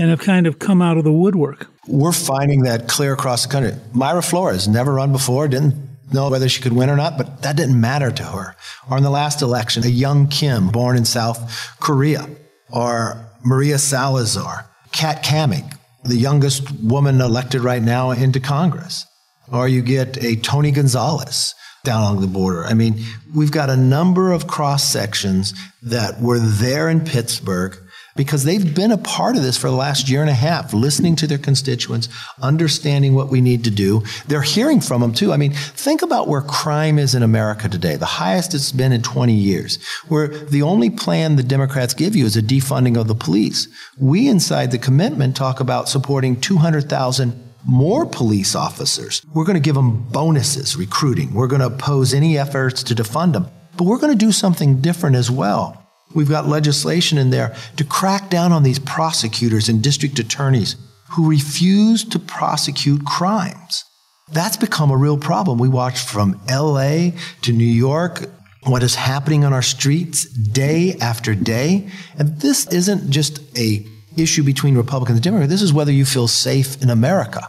and 0.00 0.08
have 0.08 0.20
kind 0.20 0.46
of 0.46 0.58
come 0.58 0.80
out 0.80 0.96
of 0.96 1.04
the 1.04 1.12
woodwork. 1.12 1.66
We're 1.86 2.12
finding 2.12 2.62
that 2.62 2.88
clear 2.88 3.12
across 3.12 3.44
the 3.44 3.52
country. 3.52 3.72
Mayra 3.92 4.26
Flores 4.28 4.66
never 4.66 4.94
run 4.94 5.12
before, 5.12 5.46
didn't 5.46 5.74
know 6.10 6.30
whether 6.30 6.48
she 6.48 6.62
could 6.62 6.72
win 6.72 6.88
or 6.88 6.96
not, 6.96 7.18
but 7.18 7.42
that 7.42 7.54
didn't 7.54 7.78
matter 7.78 8.10
to 8.10 8.22
her. 8.24 8.56
Or 8.90 8.96
in 8.96 9.02
the 9.02 9.10
last 9.10 9.42
election, 9.42 9.84
a 9.84 9.88
young 9.88 10.26
Kim 10.28 10.70
born 10.70 10.96
in 10.96 11.04
South 11.04 11.78
Korea, 11.80 12.26
or 12.72 13.26
Maria 13.44 13.76
Salazar, 13.76 14.70
Kat 14.90 15.22
Cammack, 15.22 15.76
the 16.02 16.16
youngest 16.16 16.70
woman 16.80 17.20
elected 17.20 17.60
right 17.60 17.82
now 17.82 18.10
into 18.10 18.40
Congress. 18.40 19.04
Or 19.52 19.68
you 19.68 19.82
get 19.82 20.24
a 20.24 20.36
Tony 20.36 20.70
Gonzalez 20.70 21.54
down 21.84 22.00
along 22.00 22.22
the 22.22 22.26
border. 22.26 22.64
I 22.64 22.72
mean, 22.72 23.04
we've 23.34 23.52
got 23.52 23.68
a 23.68 23.76
number 23.76 24.32
of 24.32 24.46
cross 24.46 24.88
sections 24.88 25.52
that 25.82 26.22
were 26.22 26.38
there 26.38 26.88
in 26.88 27.04
Pittsburgh 27.04 27.76
because 28.20 28.44
they've 28.44 28.74
been 28.74 28.92
a 28.92 28.98
part 28.98 29.34
of 29.34 29.42
this 29.42 29.56
for 29.56 29.70
the 29.70 29.76
last 29.76 30.10
year 30.10 30.20
and 30.20 30.28
a 30.28 30.34
half, 30.34 30.74
listening 30.74 31.16
to 31.16 31.26
their 31.26 31.38
constituents, 31.38 32.06
understanding 32.42 33.14
what 33.14 33.30
we 33.30 33.40
need 33.40 33.64
to 33.64 33.70
do. 33.70 34.02
They're 34.28 34.42
hearing 34.42 34.82
from 34.82 35.00
them 35.00 35.14
too. 35.14 35.32
I 35.32 35.38
mean, 35.38 35.52
think 35.54 36.02
about 36.02 36.28
where 36.28 36.42
crime 36.42 36.98
is 36.98 37.14
in 37.14 37.22
America 37.22 37.66
today, 37.66 37.96
the 37.96 38.04
highest 38.04 38.52
it's 38.52 38.72
been 38.72 38.92
in 38.92 39.00
20 39.00 39.32
years, 39.32 39.82
where 40.08 40.28
the 40.28 40.60
only 40.60 40.90
plan 40.90 41.36
the 41.36 41.42
Democrats 41.42 41.94
give 41.94 42.14
you 42.14 42.26
is 42.26 42.36
a 42.36 42.42
defunding 42.42 43.00
of 43.00 43.08
the 43.08 43.14
police. 43.14 43.68
We 43.96 44.28
inside 44.28 44.70
the 44.70 44.76
commitment 44.76 45.34
talk 45.34 45.60
about 45.60 45.88
supporting 45.88 46.38
200,000 46.42 47.32
more 47.64 48.04
police 48.04 48.54
officers. 48.54 49.22
We're 49.32 49.46
going 49.46 49.54
to 49.54 49.60
give 49.60 49.76
them 49.76 50.02
bonuses, 50.10 50.76
recruiting. 50.76 51.32
We're 51.32 51.46
going 51.46 51.60
to 51.60 51.68
oppose 51.68 52.12
any 52.12 52.36
efforts 52.36 52.82
to 52.82 52.94
defund 52.94 53.32
them. 53.32 53.46
But 53.78 53.84
we're 53.84 53.98
going 53.98 54.12
to 54.12 54.26
do 54.26 54.30
something 54.30 54.82
different 54.82 55.16
as 55.16 55.30
well. 55.30 55.79
We've 56.14 56.28
got 56.28 56.48
legislation 56.48 57.18
in 57.18 57.30
there 57.30 57.54
to 57.76 57.84
crack 57.84 58.30
down 58.30 58.52
on 58.52 58.62
these 58.62 58.78
prosecutors 58.78 59.68
and 59.68 59.82
district 59.82 60.18
attorneys 60.18 60.76
who 61.12 61.28
refuse 61.28 62.04
to 62.04 62.18
prosecute 62.18 63.04
crimes. 63.04 63.84
That's 64.32 64.56
become 64.56 64.90
a 64.90 64.96
real 64.96 65.18
problem. 65.18 65.58
We 65.58 65.68
watched 65.68 66.08
from 66.08 66.40
LA 66.48 67.10
to 67.42 67.52
New 67.52 67.64
York 67.64 68.24
what 68.64 68.82
is 68.82 68.94
happening 68.94 69.44
on 69.44 69.52
our 69.52 69.62
streets 69.62 70.24
day 70.26 70.94
after 71.00 71.34
day. 71.34 71.88
And 72.18 72.40
this 72.40 72.66
isn't 72.68 73.10
just 73.10 73.40
a 73.58 73.86
issue 74.16 74.42
between 74.42 74.76
Republicans 74.76 75.16
and 75.16 75.24
Democrats. 75.24 75.50
This 75.50 75.62
is 75.62 75.72
whether 75.72 75.92
you 75.92 76.04
feel 76.04 76.28
safe 76.28 76.80
in 76.82 76.90
America. 76.90 77.40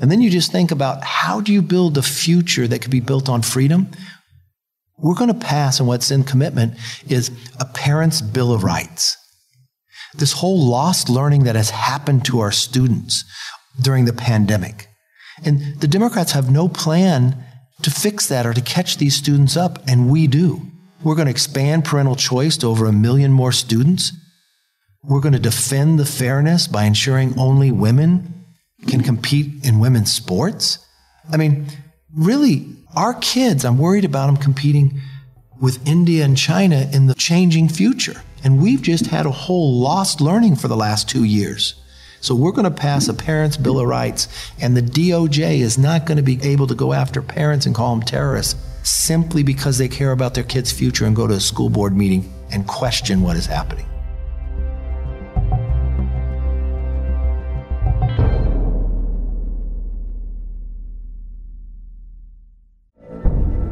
And 0.00 0.10
then 0.10 0.20
you 0.20 0.30
just 0.30 0.52
think 0.52 0.70
about 0.70 1.04
how 1.04 1.40
do 1.40 1.52
you 1.52 1.62
build 1.62 1.98
a 1.98 2.02
future 2.02 2.66
that 2.66 2.80
could 2.80 2.90
be 2.90 3.00
built 3.00 3.28
on 3.28 3.42
freedom? 3.42 3.88
We're 4.98 5.14
going 5.14 5.32
to 5.32 5.46
pass, 5.46 5.80
and 5.80 5.88
what's 5.88 6.10
in 6.10 6.24
commitment 6.24 6.74
is 7.08 7.30
a 7.58 7.64
parent's 7.64 8.20
bill 8.20 8.52
of 8.52 8.64
rights. 8.64 9.16
This 10.14 10.32
whole 10.32 10.68
lost 10.68 11.08
learning 11.08 11.44
that 11.44 11.56
has 11.56 11.70
happened 11.70 12.24
to 12.26 12.40
our 12.40 12.52
students 12.52 13.24
during 13.80 14.04
the 14.04 14.12
pandemic. 14.12 14.88
And 15.44 15.80
the 15.80 15.88
Democrats 15.88 16.32
have 16.32 16.50
no 16.50 16.68
plan 16.68 17.42
to 17.82 17.90
fix 17.90 18.28
that 18.28 18.46
or 18.46 18.54
to 18.54 18.60
catch 18.60 18.98
these 18.98 19.16
students 19.16 19.56
up, 19.56 19.80
and 19.88 20.08
we 20.10 20.28
do. 20.28 20.62
We're 21.02 21.16
going 21.16 21.26
to 21.26 21.32
expand 21.32 21.84
parental 21.84 22.16
choice 22.16 22.56
to 22.58 22.68
over 22.68 22.86
a 22.86 22.92
million 22.92 23.32
more 23.32 23.52
students. 23.52 24.12
We're 25.02 25.20
going 25.20 25.34
to 25.34 25.40
defend 25.40 25.98
the 25.98 26.06
fairness 26.06 26.66
by 26.66 26.84
ensuring 26.84 27.38
only 27.38 27.72
women 27.72 28.44
can 28.86 29.02
compete 29.02 29.64
in 29.64 29.80
women's 29.80 30.12
sports. 30.12 30.78
I 31.30 31.36
mean, 31.36 31.66
really, 32.14 32.74
our 32.96 33.14
kids, 33.14 33.64
I'm 33.64 33.78
worried 33.78 34.04
about 34.04 34.26
them 34.26 34.36
competing 34.36 35.00
with 35.60 35.86
India 35.86 36.24
and 36.24 36.36
China 36.36 36.88
in 36.92 37.06
the 37.06 37.14
changing 37.14 37.68
future. 37.68 38.22
And 38.42 38.62
we've 38.62 38.82
just 38.82 39.06
had 39.06 39.26
a 39.26 39.30
whole 39.30 39.80
lost 39.80 40.20
learning 40.20 40.56
for 40.56 40.68
the 40.68 40.76
last 40.76 41.08
two 41.08 41.24
years. 41.24 41.74
So 42.20 42.34
we're 42.34 42.52
going 42.52 42.64
to 42.64 42.70
pass 42.70 43.08
a 43.08 43.14
Parents' 43.14 43.56
Bill 43.56 43.80
of 43.80 43.86
Rights, 43.86 44.28
and 44.60 44.76
the 44.76 44.82
DOJ 44.82 45.58
is 45.58 45.76
not 45.76 46.06
going 46.06 46.16
to 46.16 46.22
be 46.22 46.40
able 46.42 46.66
to 46.66 46.74
go 46.74 46.92
after 46.92 47.20
parents 47.20 47.66
and 47.66 47.74
call 47.74 47.94
them 47.94 48.04
terrorists 48.04 48.58
simply 48.82 49.42
because 49.42 49.76
they 49.76 49.88
care 49.88 50.12
about 50.12 50.34
their 50.34 50.44
kids' 50.44 50.72
future 50.72 51.04
and 51.04 51.14
go 51.14 51.26
to 51.26 51.34
a 51.34 51.40
school 51.40 51.68
board 51.68 51.94
meeting 51.94 52.32
and 52.50 52.66
question 52.66 53.20
what 53.20 53.36
is 53.36 53.46
happening. 53.46 53.86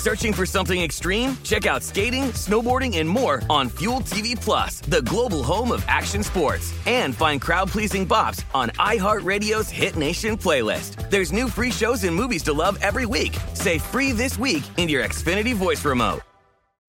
Searching 0.00 0.32
for 0.32 0.46
something 0.46 0.80
extreme? 0.80 1.36
Check 1.44 1.66
out 1.66 1.82
skating, 1.82 2.32
snowboarding, 2.32 2.96
and 2.96 3.06
more 3.06 3.42
on 3.50 3.68
Fuel 3.68 4.00
TV 4.00 4.34
Plus, 4.34 4.80
the 4.80 5.02
global 5.02 5.42
home 5.42 5.70
of 5.70 5.84
action 5.88 6.22
sports. 6.22 6.72
And 6.86 7.14
find 7.14 7.38
crowd-pleasing 7.38 8.08
bops 8.08 8.42
on 8.54 8.70
iHeartRadio's 8.78 9.68
Hit 9.68 9.96
Nation 9.96 10.38
playlist. 10.38 11.10
There's 11.10 11.32
new 11.32 11.50
free 11.50 11.70
shows 11.70 12.04
and 12.04 12.16
movies 12.16 12.42
to 12.44 12.54
love 12.54 12.78
every 12.80 13.04
week. 13.04 13.36
Say 13.52 13.76
free 13.76 14.12
this 14.12 14.38
week 14.38 14.62
in 14.78 14.88
your 14.88 15.04
Xfinity 15.04 15.52
voice 15.54 15.84
remote. 15.84 16.22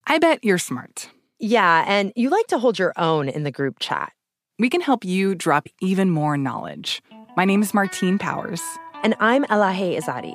I 0.06 0.16
bet 0.16 0.42
you're 0.42 0.56
smart. 0.56 1.10
Yeah, 1.38 1.84
and 1.86 2.14
you 2.16 2.30
like 2.30 2.46
to 2.46 2.58
hold 2.58 2.78
your 2.78 2.94
own 2.96 3.28
in 3.28 3.42
the 3.42 3.52
group 3.52 3.78
chat. 3.78 4.12
We 4.58 4.70
can 4.70 4.80
help 4.80 5.04
you 5.04 5.34
drop 5.34 5.66
even 5.82 6.08
more 6.08 6.38
knowledge. 6.38 7.02
My 7.36 7.44
name 7.44 7.60
is 7.60 7.74
Martine 7.74 8.16
Powers. 8.16 8.62
And 9.02 9.14
I'm 9.20 9.44
Elahe 9.44 9.98
Izadi. 10.00 10.34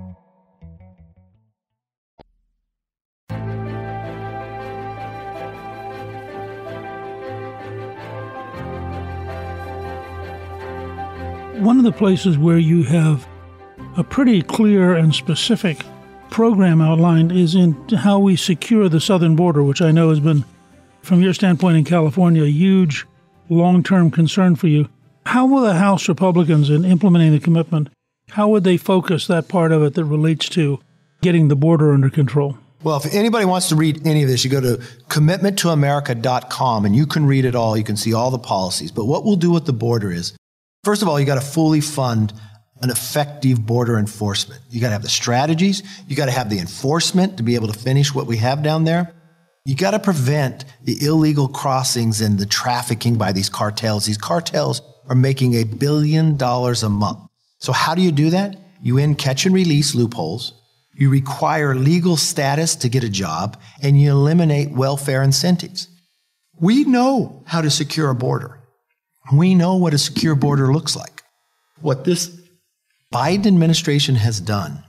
One 11.61 11.77
of 11.77 11.83
the 11.83 11.91
places 11.91 12.39
where 12.39 12.57
you 12.57 12.81
have 12.85 13.27
a 13.95 14.03
pretty 14.03 14.41
clear 14.41 14.95
and 14.95 15.13
specific 15.13 15.85
program 16.31 16.81
outlined 16.81 17.31
is 17.31 17.53
in 17.53 17.73
how 17.89 18.17
we 18.17 18.35
secure 18.35 18.89
the 18.89 18.99
southern 18.99 19.35
border, 19.35 19.61
which 19.61 19.79
I 19.79 19.91
know 19.91 20.09
has 20.09 20.19
been, 20.19 20.43
from 21.03 21.21
your 21.21 21.35
standpoint 21.35 21.77
in 21.77 21.83
California, 21.83 22.41
a 22.41 22.49
huge 22.49 23.05
long 23.47 23.83
term 23.83 24.09
concern 24.09 24.55
for 24.55 24.69
you. 24.69 24.89
How 25.27 25.45
will 25.45 25.61
the 25.61 25.75
House 25.75 26.09
Republicans, 26.09 26.71
in 26.71 26.83
implementing 26.83 27.31
the 27.31 27.39
commitment, 27.39 27.89
how 28.31 28.49
would 28.49 28.63
they 28.63 28.77
focus 28.77 29.27
that 29.27 29.47
part 29.47 29.71
of 29.71 29.83
it 29.83 29.93
that 29.93 30.05
relates 30.05 30.49
to 30.49 30.79
getting 31.21 31.47
the 31.47 31.55
border 31.55 31.93
under 31.93 32.09
control? 32.09 32.57
Well, 32.81 32.97
if 32.97 33.13
anybody 33.13 33.45
wants 33.45 33.69
to 33.69 33.75
read 33.75 34.07
any 34.07 34.23
of 34.23 34.29
this, 34.29 34.43
you 34.43 34.49
go 34.49 34.61
to 34.61 34.77
commitmenttoamerica.com 35.09 36.85
and 36.85 36.95
you 36.95 37.05
can 37.05 37.27
read 37.27 37.45
it 37.45 37.53
all. 37.53 37.77
You 37.77 37.83
can 37.83 37.97
see 37.97 38.15
all 38.15 38.31
the 38.31 38.39
policies. 38.39 38.91
But 38.91 39.05
what 39.05 39.25
we'll 39.25 39.35
do 39.35 39.51
with 39.51 39.67
the 39.67 39.73
border 39.73 40.11
is 40.11 40.35
First 40.83 41.03
of 41.03 41.07
all, 41.07 41.19
you 41.19 41.25
got 41.25 41.35
to 41.35 41.41
fully 41.41 41.81
fund 41.81 42.33
an 42.81 42.89
effective 42.89 43.63
border 43.65 43.99
enforcement. 43.99 44.61
You 44.71 44.81
got 44.81 44.87
to 44.87 44.93
have 44.93 45.03
the 45.03 45.09
strategies. 45.09 45.83
You 46.07 46.15
got 46.15 46.25
to 46.25 46.31
have 46.31 46.49
the 46.49 46.57
enforcement 46.57 47.37
to 47.37 47.43
be 47.43 47.53
able 47.53 47.67
to 47.67 47.77
finish 47.77 48.15
what 48.15 48.25
we 48.25 48.37
have 48.37 48.63
down 48.63 48.83
there. 48.83 49.13
You 49.63 49.75
got 49.75 49.91
to 49.91 49.99
prevent 49.99 50.65
the 50.83 51.05
illegal 51.05 51.47
crossings 51.47 52.19
and 52.19 52.39
the 52.39 52.47
trafficking 52.47 53.15
by 53.15 53.31
these 53.31 53.49
cartels. 53.49 54.05
These 54.05 54.17
cartels 54.17 54.81
are 55.07 55.15
making 55.15 55.53
a 55.53 55.65
billion 55.65 56.35
dollars 56.35 56.81
a 56.81 56.89
month. 56.89 57.19
So 57.59 57.71
how 57.71 57.93
do 57.93 58.01
you 58.01 58.11
do 58.11 58.31
that? 58.31 58.57
You 58.81 58.97
end 58.97 59.19
catch 59.19 59.45
and 59.45 59.53
release 59.53 59.93
loopholes. 59.93 60.53
You 60.95 61.11
require 61.11 61.75
legal 61.75 62.17
status 62.17 62.75
to 62.77 62.89
get 62.89 63.03
a 63.03 63.09
job 63.09 63.61
and 63.83 64.01
you 64.01 64.09
eliminate 64.09 64.71
welfare 64.71 65.21
incentives. 65.21 65.87
We 66.59 66.85
know 66.85 67.43
how 67.45 67.61
to 67.61 67.69
secure 67.69 68.09
a 68.09 68.15
border. 68.15 68.60
We 69.31 69.55
know 69.55 69.75
what 69.75 69.93
a 69.93 69.97
secure 69.97 70.35
border 70.35 70.73
looks 70.73 70.95
like. 70.95 71.23
What 71.81 72.05
this 72.05 72.39
Biden 73.13 73.45
administration 73.45 74.15
has 74.15 74.39
done 74.39 74.83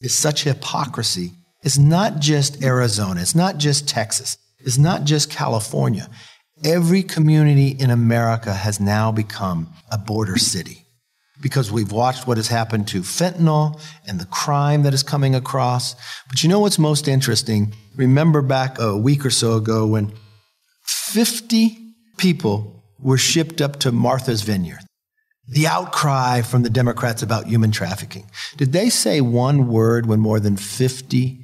is 0.00 0.14
such 0.14 0.44
hypocrisy. 0.44 1.32
It's 1.62 1.78
not 1.78 2.20
just 2.20 2.62
Arizona, 2.62 3.20
it's 3.20 3.34
not 3.34 3.58
just 3.58 3.88
Texas, 3.88 4.38
it's 4.60 4.78
not 4.78 5.04
just 5.04 5.30
California. 5.30 6.08
Every 6.64 7.02
community 7.02 7.68
in 7.68 7.90
America 7.90 8.52
has 8.54 8.80
now 8.80 9.12
become 9.12 9.72
a 9.90 9.98
border 9.98 10.38
city 10.38 10.86
because 11.40 11.70
we've 11.70 11.92
watched 11.92 12.26
what 12.26 12.38
has 12.38 12.48
happened 12.48 12.88
to 12.88 13.00
fentanyl 13.00 13.80
and 14.06 14.18
the 14.18 14.26
crime 14.26 14.82
that 14.84 14.94
is 14.94 15.02
coming 15.02 15.34
across. 15.34 15.94
But 16.28 16.42
you 16.42 16.48
know 16.48 16.60
what's 16.60 16.78
most 16.78 17.08
interesting? 17.08 17.74
Remember 17.94 18.42
back 18.42 18.78
a 18.78 18.96
week 18.96 19.26
or 19.26 19.30
so 19.30 19.54
ago 19.54 19.86
when 19.86 20.12
50 20.84 21.76
people 22.16 22.82
were 23.00 23.18
shipped 23.18 23.60
up 23.60 23.78
to 23.80 23.92
Martha's 23.92 24.42
Vineyard. 24.42 24.80
The 25.48 25.66
outcry 25.66 26.42
from 26.42 26.62
the 26.62 26.70
Democrats 26.70 27.22
about 27.22 27.46
human 27.46 27.70
trafficking. 27.70 28.28
Did 28.56 28.72
they 28.72 28.90
say 28.90 29.20
one 29.20 29.68
word 29.68 30.06
when 30.06 30.18
more 30.18 30.40
than 30.40 30.56
50 30.56 31.38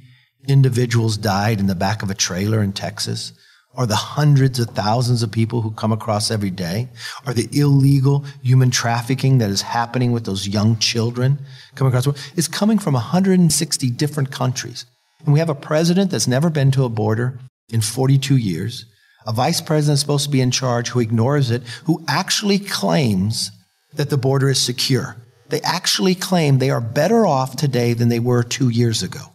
individuals 0.47 1.17
died 1.17 1.59
in 1.59 1.67
the 1.67 1.75
back 1.75 2.03
of 2.03 2.09
a 2.09 2.15
trailer 2.15 2.61
in 2.61 2.73
Texas? 2.73 3.31
Or 3.75 3.87
the 3.87 3.95
hundreds 3.95 4.59
of 4.59 4.69
thousands 4.69 5.23
of 5.23 5.31
people 5.31 5.61
who 5.61 5.71
come 5.71 5.91
across 5.91 6.29
every 6.29 6.51
day? 6.51 6.89
Or 7.25 7.33
the 7.33 7.47
illegal 7.57 8.25
human 8.43 8.71
trafficking 8.71 9.37
that 9.37 9.49
is 9.49 9.61
happening 9.61 10.11
with 10.11 10.25
those 10.25 10.47
young 10.47 10.77
children 10.77 11.39
coming 11.75 11.93
across? 11.93 12.33
It's 12.35 12.49
coming 12.49 12.77
from 12.77 12.93
160 12.93 13.89
different 13.91 14.31
countries. 14.31 14.85
And 15.23 15.33
we 15.33 15.39
have 15.39 15.49
a 15.49 15.55
president 15.55 16.11
that's 16.11 16.27
never 16.27 16.49
been 16.49 16.71
to 16.71 16.83
a 16.83 16.89
border 16.89 17.39
in 17.69 17.81
42 17.81 18.35
years 18.35 18.85
a 19.25 19.33
vice 19.33 19.61
president 19.61 19.95
is 19.95 19.99
supposed 19.99 20.25
to 20.25 20.31
be 20.31 20.41
in 20.41 20.51
charge 20.51 20.89
who 20.89 20.99
ignores 20.99 21.51
it, 21.51 21.63
who 21.85 22.03
actually 22.07 22.59
claims 22.59 23.51
that 23.93 24.09
the 24.09 24.17
border 24.17 24.49
is 24.49 24.59
secure. 24.59 25.15
They 25.49 25.61
actually 25.61 26.15
claim 26.15 26.57
they 26.57 26.71
are 26.71 26.81
better 26.81 27.25
off 27.25 27.55
today 27.55 27.93
than 27.93 28.09
they 28.09 28.19
were 28.19 28.43
two 28.43 28.69
years 28.69 29.03
ago. 29.03 29.33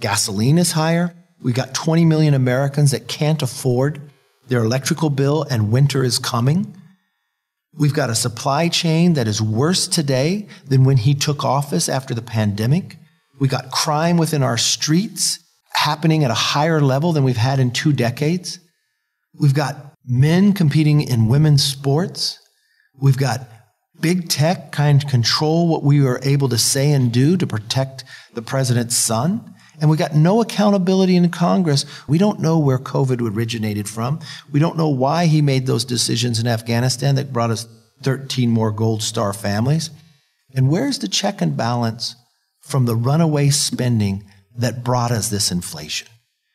Gasoline 0.00 0.58
is 0.58 0.72
higher. 0.72 1.14
We've 1.40 1.54
got 1.54 1.74
20 1.74 2.04
million 2.04 2.34
Americans 2.34 2.92
that 2.92 3.08
can't 3.08 3.42
afford 3.42 4.00
their 4.48 4.62
electrical 4.62 5.10
bill, 5.10 5.44
and 5.50 5.72
winter 5.72 6.04
is 6.04 6.18
coming. 6.18 6.74
We've 7.74 7.94
got 7.94 8.10
a 8.10 8.14
supply 8.14 8.68
chain 8.68 9.14
that 9.14 9.26
is 9.26 9.42
worse 9.42 9.88
today 9.88 10.46
than 10.66 10.84
when 10.84 10.96
he 10.96 11.14
took 11.14 11.44
office 11.44 11.88
after 11.88 12.14
the 12.14 12.22
pandemic. 12.22 12.96
We 13.38 13.48
got 13.48 13.70
crime 13.70 14.16
within 14.16 14.42
our 14.42 14.56
streets 14.56 15.40
happening 15.72 16.24
at 16.24 16.30
a 16.30 16.34
higher 16.34 16.80
level 16.80 17.12
than 17.12 17.24
we've 17.24 17.36
had 17.36 17.58
in 17.58 17.70
two 17.70 17.92
decades. 17.92 18.60
We've 19.38 19.54
got 19.54 19.76
men 20.06 20.52
competing 20.52 21.00
in 21.02 21.28
women's 21.28 21.64
sports. 21.64 22.38
We've 22.94 23.18
got 23.18 23.48
big 24.00 24.28
tech 24.28 24.72
kind 24.72 25.02
of 25.02 25.08
control 25.08 25.68
what 25.68 25.82
we 25.82 26.06
are 26.06 26.20
able 26.22 26.48
to 26.50 26.58
say 26.58 26.92
and 26.92 27.12
do 27.12 27.36
to 27.36 27.46
protect 27.46 28.04
the 28.34 28.42
president's 28.42 28.96
son. 28.96 29.54
And 29.80 29.90
we 29.90 29.96
got 29.96 30.14
no 30.14 30.40
accountability 30.40 31.16
in 31.16 31.28
Congress. 31.30 31.84
We 32.08 32.18
don't 32.18 32.40
know 32.40 32.58
where 32.58 32.78
COVID 32.78 33.20
originated 33.20 33.88
from. 33.88 34.20
We 34.50 34.60
don't 34.60 34.78
know 34.78 34.88
why 34.88 35.26
he 35.26 35.42
made 35.42 35.66
those 35.66 35.84
decisions 35.84 36.38
in 36.38 36.46
Afghanistan 36.46 37.14
that 37.16 37.32
brought 37.32 37.50
us 37.50 37.66
13 38.02 38.50
more 38.50 38.70
Gold 38.70 39.02
Star 39.02 39.32
families. 39.32 39.90
And 40.54 40.70
where's 40.70 40.98
the 40.98 41.08
check 41.08 41.42
and 41.42 41.56
balance 41.56 42.16
from 42.60 42.86
the 42.86 42.96
runaway 42.96 43.50
spending 43.50 44.24
that 44.56 44.82
brought 44.82 45.10
us 45.10 45.28
this 45.28 45.50
inflation? 45.50 46.08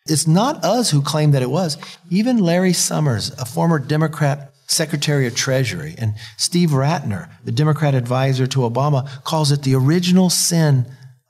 It's 0.07 0.27
not 0.27 0.63
us 0.63 0.89
who 0.89 1.01
claim 1.01 1.31
that 1.31 1.41
it 1.41 1.49
was. 1.49 1.77
Even 2.09 2.37
Larry 2.37 2.73
Summers, 2.73 3.31
a 3.31 3.45
former 3.45 3.77
Democrat 3.79 4.53
Secretary 4.67 5.27
of 5.27 5.35
Treasury, 5.35 5.95
and 5.97 6.15
Steve 6.37 6.69
Rattner, 6.69 7.29
the 7.43 7.51
Democrat 7.51 7.93
advisor 7.93 8.47
to 8.47 8.61
Obama, 8.61 9.23
calls 9.23 9.51
it 9.51 9.63
the 9.63 9.75
original 9.75 10.29
sin 10.29 10.87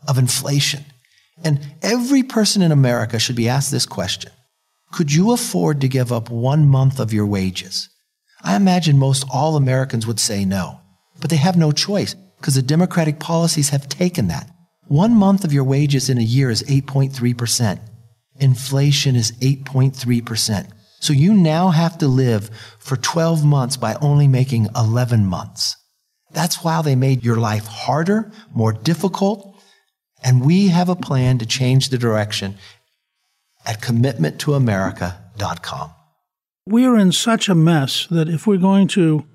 of 0.08 0.18
inflation. 0.18 0.86
And 1.44 1.60
every 1.82 2.24
person 2.24 2.62
in 2.62 2.72
America 2.72 3.20
should 3.20 3.36
be 3.36 3.50
asked 3.50 3.72
this 3.72 3.86
question 3.86 4.32
Could 4.92 5.12
you 5.12 5.32
afford 5.32 5.82
to 5.82 5.88
give 5.88 6.12
up 6.12 6.30
one 6.30 6.68
month 6.68 7.00
of 7.00 7.12
your 7.12 7.26
wages? 7.26 7.90
I 8.44 8.56
imagine 8.56 8.98
most 8.98 9.26
all 9.32 9.56
Americans 9.56 10.08
would 10.08 10.20
say 10.20 10.46
no, 10.46 10.80
but 11.20 11.30
they 11.30 11.36
have 11.38 11.58
no 11.58 11.72
choice 11.72 12.16
because 12.38 12.56
the 12.56 12.62
Democratic 12.62 13.20
policies 13.20 13.70
have 13.70 13.90
taken 13.90 14.28
that. 14.28 14.50
One 14.88 15.16
month 15.16 15.44
of 15.44 15.54
your 15.54 15.64
wages 15.64 16.10
in 16.10 16.18
a 16.18 16.24
year 16.24 16.50
is 16.50 16.64
8.3%. 16.64 17.80
Inflation 18.40 19.16
is 19.16 19.32
8.3%. 19.34 20.72
So 21.00 21.14
you 21.14 21.34
now 21.34 21.70
have 21.70 21.98
to 22.00 22.08
live 22.08 22.50
for 22.80 22.96
12 22.96 23.44
months 23.44 23.78
by 23.78 23.96
only 24.02 24.28
making 24.28 24.68
11 24.76 25.26
months. 25.26 25.76
That's 26.32 26.64
why 26.64 26.82
they 26.82 26.96
made 26.96 27.24
your 27.24 27.38
life 27.38 27.66
harder, 27.66 28.32
more 28.54 28.72
difficult. 28.72 29.60
And 30.24 30.46
we 30.46 30.68
have 30.68 30.90
a 30.90 30.96
plan 30.96 31.40
to 31.40 31.46
change 31.46 31.90
the 31.90 31.98
direction 31.98 32.56
at 33.66 33.82
commitmenttoamerica.com. 33.82 35.92
We're 36.68 36.98
in 36.98 37.12
such 37.12 37.50
a 37.50 37.56
mess 37.56 38.06
that 38.08 38.30
if 38.30 38.46
we're 38.46 38.58
going 38.58 38.88
to 38.90 39.26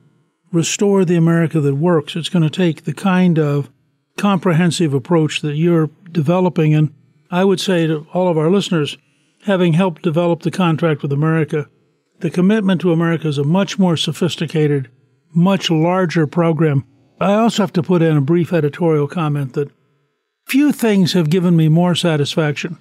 restore 0.53 1.05
the 1.05 1.17
America 1.17 1.61
that 1.61 1.75
works, 1.75 2.15
it's 2.15 2.29
going 2.29 2.45
to 2.45 2.51
take 2.51 2.85
the 2.85 2.95
kind 2.95 3.39
of 3.39 3.69
comprehensive 4.17 4.95
approach 4.95 5.43
that 5.43 5.57
you're 5.57 5.91
developing. 6.11 6.75
And 6.75 6.95
I 7.31 7.45
would 7.45 7.61
say 7.61 7.87
to 7.87 8.07
all 8.13 8.29
of 8.29 8.39
our 8.39 8.51
listeners, 8.51 8.97
having 9.45 9.73
helped 9.73 10.03
develop 10.03 10.43
the 10.43 10.51
contract 10.51 11.03
with 11.03 11.13
America, 11.13 11.69
the 12.21 12.31
commitment 12.31 12.81
to 12.81 12.93
America 12.93 13.29
is 13.29 13.39
a 13.39 13.45
much 13.45 13.79
more 13.79 13.97
sophisticated, 13.97 14.91
much 15.35 15.71
larger 15.71 16.27
program. 16.27 16.85
I 17.21 17.35
also 17.35 17.63
have 17.63 17.73
to 17.75 17.83
put 17.83 18.03
in 18.03 18.17
a 18.17 18.23
brief 18.23 18.53
editorial 18.53 19.09
comment 19.09 19.55
that 19.55 19.71
few 20.47 20.73
things 20.73 21.13
have 21.13 21.31
given 21.31 21.57
me 21.57 21.69
more 21.69 21.95
satisfaction 21.95 22.79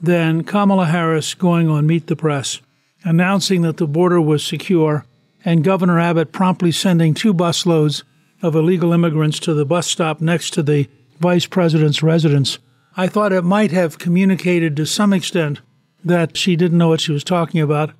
than 0.00 0.44
Kamala 0.44 0.86
Harris 0.86 1.34
going 1.34 1.68
on 1.68 1.86
Meet 1.86 2.06
the 2.06 2.16
Press, 2.16 2.60
announcing 3.04 3.62
that 3.62 3.76
the 3.76 3.86
border 3.86 4.20
was 4.20 4.42
secure, 4.42 5.04
and 5.44 5.64
Governor 5.64 5.98
Abbott 5.98 6.32
promptly 6.32 6.72
sending 6.72 7.14
two 7.14 7.34
busloads 7.34 8.02
of 8.42 8.54
illegal 8.54 8.92
immigrants 8.92 9.38
to 9.40 9.54
the 9.54 9.66
bus 9.66 9.86
stop 9.86 10.20
next 10.20 10.50
to 10.54 10.62
the 10.62 10.88
vice 11.18 11.46
president's 11.46 12.02
residence. 12.02 12.58
I 13.00 13.06
thought 13.06 13.32
it 13.32 13.44
might 13.44 13.70
have 13.70 13.98
communicated 13.98 14.76
to 14.76 14.84
some 14.84 15.14
extent 15.14 15.62
that 16.04 16.36
she 16.36 16.54
didn't 16.54 16.76
know 16.76 16.88
what 16.88 17.00
she 17.00 17.12
was 17.12 17.24
talking 17.24 17.62
about. 17.62 17.94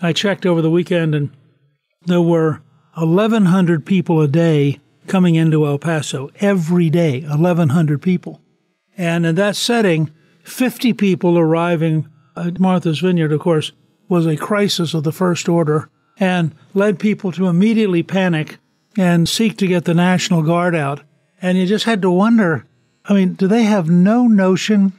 I 0.00 0.14
checked 0.14 0.46
over 0.46 0.62
the 0.62 0.70
weekend 0.70 1.14
and 1.14 1.30
there 2.06 2.22
were 2.22 2.62
1,100 2.94 3.84
people 3.84 4.18
a 4.22 4.26
day 4.26 4.80
coming 5.08 5.34
into 5.34 5.66
El 5.66 5.76
Paso 5.76 6.30
every 6.36 6.88
day, 6.88 7.20
1,100 7.20 8.00
people. 8.00 8.40
And 8.96 9.26
in 9.26 9.34
that 9.34 9.56
setting, 9.56 10.10
50 10.44 10.94
people 10.94 11.36
arriving 11.36 12.08
at 12.34 12.58
Martha's 12.58 13.00
Vineyard, 13.00 13.32
of 13.32 13.40
course, 13.40 13.72
was 14.08 14.24
a 14.24 14.38
crisis 14.38 14.94
of 14.94 15.04
the 15.04 15.12
first 15.12 15.50
order 15.50 15.90
and 16.18 16.54
led 16.72 16.98
people 16.98 17.30
to 17.32 17.48
immediately 17.48 18.02
panic 18.02 18.56
and 18.96 19.28
seek 19.28 19.58
to 19.58 19.66
get 19.66 19.84
the 19.84 19.92
National 19.92 20.40
Guard 20.40 20.74
out. 20.74 21.02
And 21.42 21.58
you 21.58 21.66
just 21.66 21.84
had 21.84 22.00
to 22.00 22.10
wonder 22.10 22.64
I 23.08 23.14
mean, 23.14 23.34
do 23.34 23.46
they 23.46 23.62
have 23.62 23.88
no 23.88 24.26
notion 24.26 24.92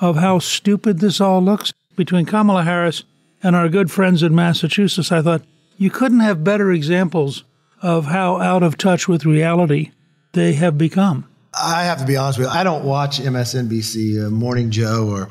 of 0.00 0.16
how 0.16 0.38
stupid 0.38 1.00
this 1.00 1.20
all 1.20 1.42
looks? 1.42 1.72
Between 1.96 2.24
Kamala 2.24 2.64
Harris 2.64 3.04
and 3.42 3.54
our 3.54 3.68
good 3.68 3.90
friends 3.90 4.22
in 4.22 4.34
Massachusetts, 4.34 5.12
I 5.12 5.20
thought 5.20 5.42
you 5.76 5.90
couldn't 5.90 6.20
have 6.20 6.44
better 6.44 6.72
examples 6.72 7.44
of 7.82 8.06
how 8.06 8.40
out 8.40 8.62
of 8.62 8.78
touch 8.78 9.08
with 9.08 9.26
reality 9.26 9.90
they 10.32 10.54
have 10.54 10.78
become. 10.78 11.28
I 11.52 11.84
have 11.84 11.98
to 11.98 12.06
be 12.06 12.16
honest 12.16 12.38
with 12.38 12.48
you. 12.48 12.52
I 12.52 12.64
don't 12.64 12.84
watch 12.84 13.20
MSNBC, 13.20 14.26
uh, 14.26 14.30
Morning 14.30 14.70
Joe, 14.70 15.08
or 15.10 15.30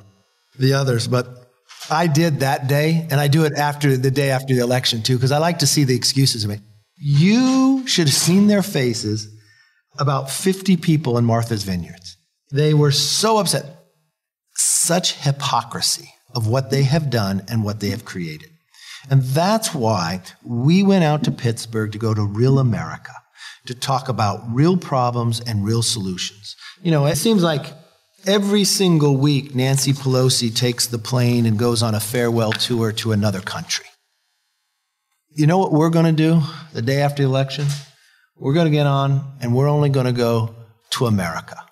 the 0.60 0.74
others, 0.74 1.08
but 1.08 1.28
I 1.90 2.06
did 2.06 2.42
that 2.42 2.68
day, 2.68 3.08
and 3.10 3.20
I 3.20 3.28
do 3.28 3.46
it 3.46 3.54
after 3.54 3.98
the 3.98 4.12
day 4.12 4.30
after 4.30 4.54
the 4.54 4.62
election 4.62 5.02
too, 5.02 5.16
because 5.16 5.32
I 5.32 5.40
like 5.40 5.60
to 5.60 5.68
see 5.68 5.84
the 5.84 5.96
excuses 5.96 6.44
of 6.44 6.52
me. 6.52 6.60
You 6.98 7.88
should 7.88 8.08
have 8.08 8.16
seen 8.16 8.46
their 8.46 8.62
faces 8.62 9.28
about 10.00 10.30
50 10.30 10.78
people 10.78 11.18
in 11.18 11.26
Martha's 11.26 11.64
Vineyards. 11.64 12.18
They 12.52 12.74
were 12.74 12.92
so 12.92 13.38
upset. 13.38 13.66
Such 14.56 15.14
hypocrisy 15.14 16.10
of 16.36 16.48
what 16.48 16.70
they 16.70 16.84
have 16.84 17.10
done 17.10 17.44
and 17.50 17.64
what 17.64 17.80
they 17.80 17.90
have 17.90 18.06
created. 18.06 18.50
And 19.10 19.24
that's 19.24 19.74
why 19.74 20.22
we 20.44 20.84
went 20.84 21.04
out 21.04 21.24
to 21.24 21.32
Pittsburgh 21.32 21.92
to 21.92 21.98
go 21.98 22.14
to 22.14 22.24
Real 22.24 22.60
America 22.60 23.14
to 23.66 23.76
talk 23.76 24.10
about 24.10 24.42
real 24.50 24.78
problems 24.78 25.40
and 25.40 25.66
real 25.66 25.82
solutions. 25.82 26.56
You 26.82 26.92
know, 26.92 27.06
it 27.06 27.16
seems 27.16 27.44
like 27.44 27.74
every 28.26 28.64
single 28.64 29.18
week 29.18 29.56
Nancy 29.56 29.94
Pelosi 29.94 30.56
takes 30.56 30.88
the 30.88 30.98
plane 30.98 31.46
and 31.46 31.58
goes 31.58 31.84
on 31.84 31.96
a 31.96 32.00
farewell 32.00 32.52
tour 32.52 32.92
to 32.94 33.12
another 33.12 33.42
country. 33.42 33.86
You 35.34 35.48
know 35.48 35.58
what 35.58 35.72
we're 35.72 35.90
going 35.90 36.06
to 36.06 36.12
do 36.12 36.42
the 36.74 36.82
day 36.82 37.02
after 37.02 37.24
the 37.24 37.30
election? 37.30 37.68
We're 38.42 38.54
going 38.54 38.66
to 38.66 38.76
get 38.76 38.88
on 38.88 39.38
and 39.40 39.54
we're 39.54 39.70
only 39.70 39.90
going 39.90 40.08
to 40.08 40.12
go 40.12 40.56
to 40.94 41.06
America. 41.06 41.64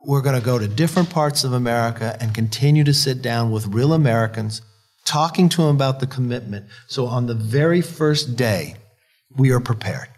We're 0.00 0.22
going 0.22 0.40
to 0.40 0.44
go 0.44 0.58
to 0.58 0.66
different 0.66 1.10
parts 1.10 1.44
of 1.44 1.52
America 1.52 2.16
and 2.18 2.34
continue 2.34 2.82
to 2.84 2.94
sit 2.94 3.20
down 3.20 3.50
with 3.50 3.66
real 3.66 3.92
Americans, 3.92 4.62
talking 5.04 5.50
to 5.50 5.58
them 5.58 5.76
about 5.76 6.00
the 6.00 6.06
commitment. 6.06 6.64
So 6.86 7.04
on 7.04 7.26
the 7.26 7.34
very 7.34 7.82
first 7.82 8.36
day, 8.36 8.76
we 9.36 9.50
are 9.50 9.60
prepared. 9.60 10.08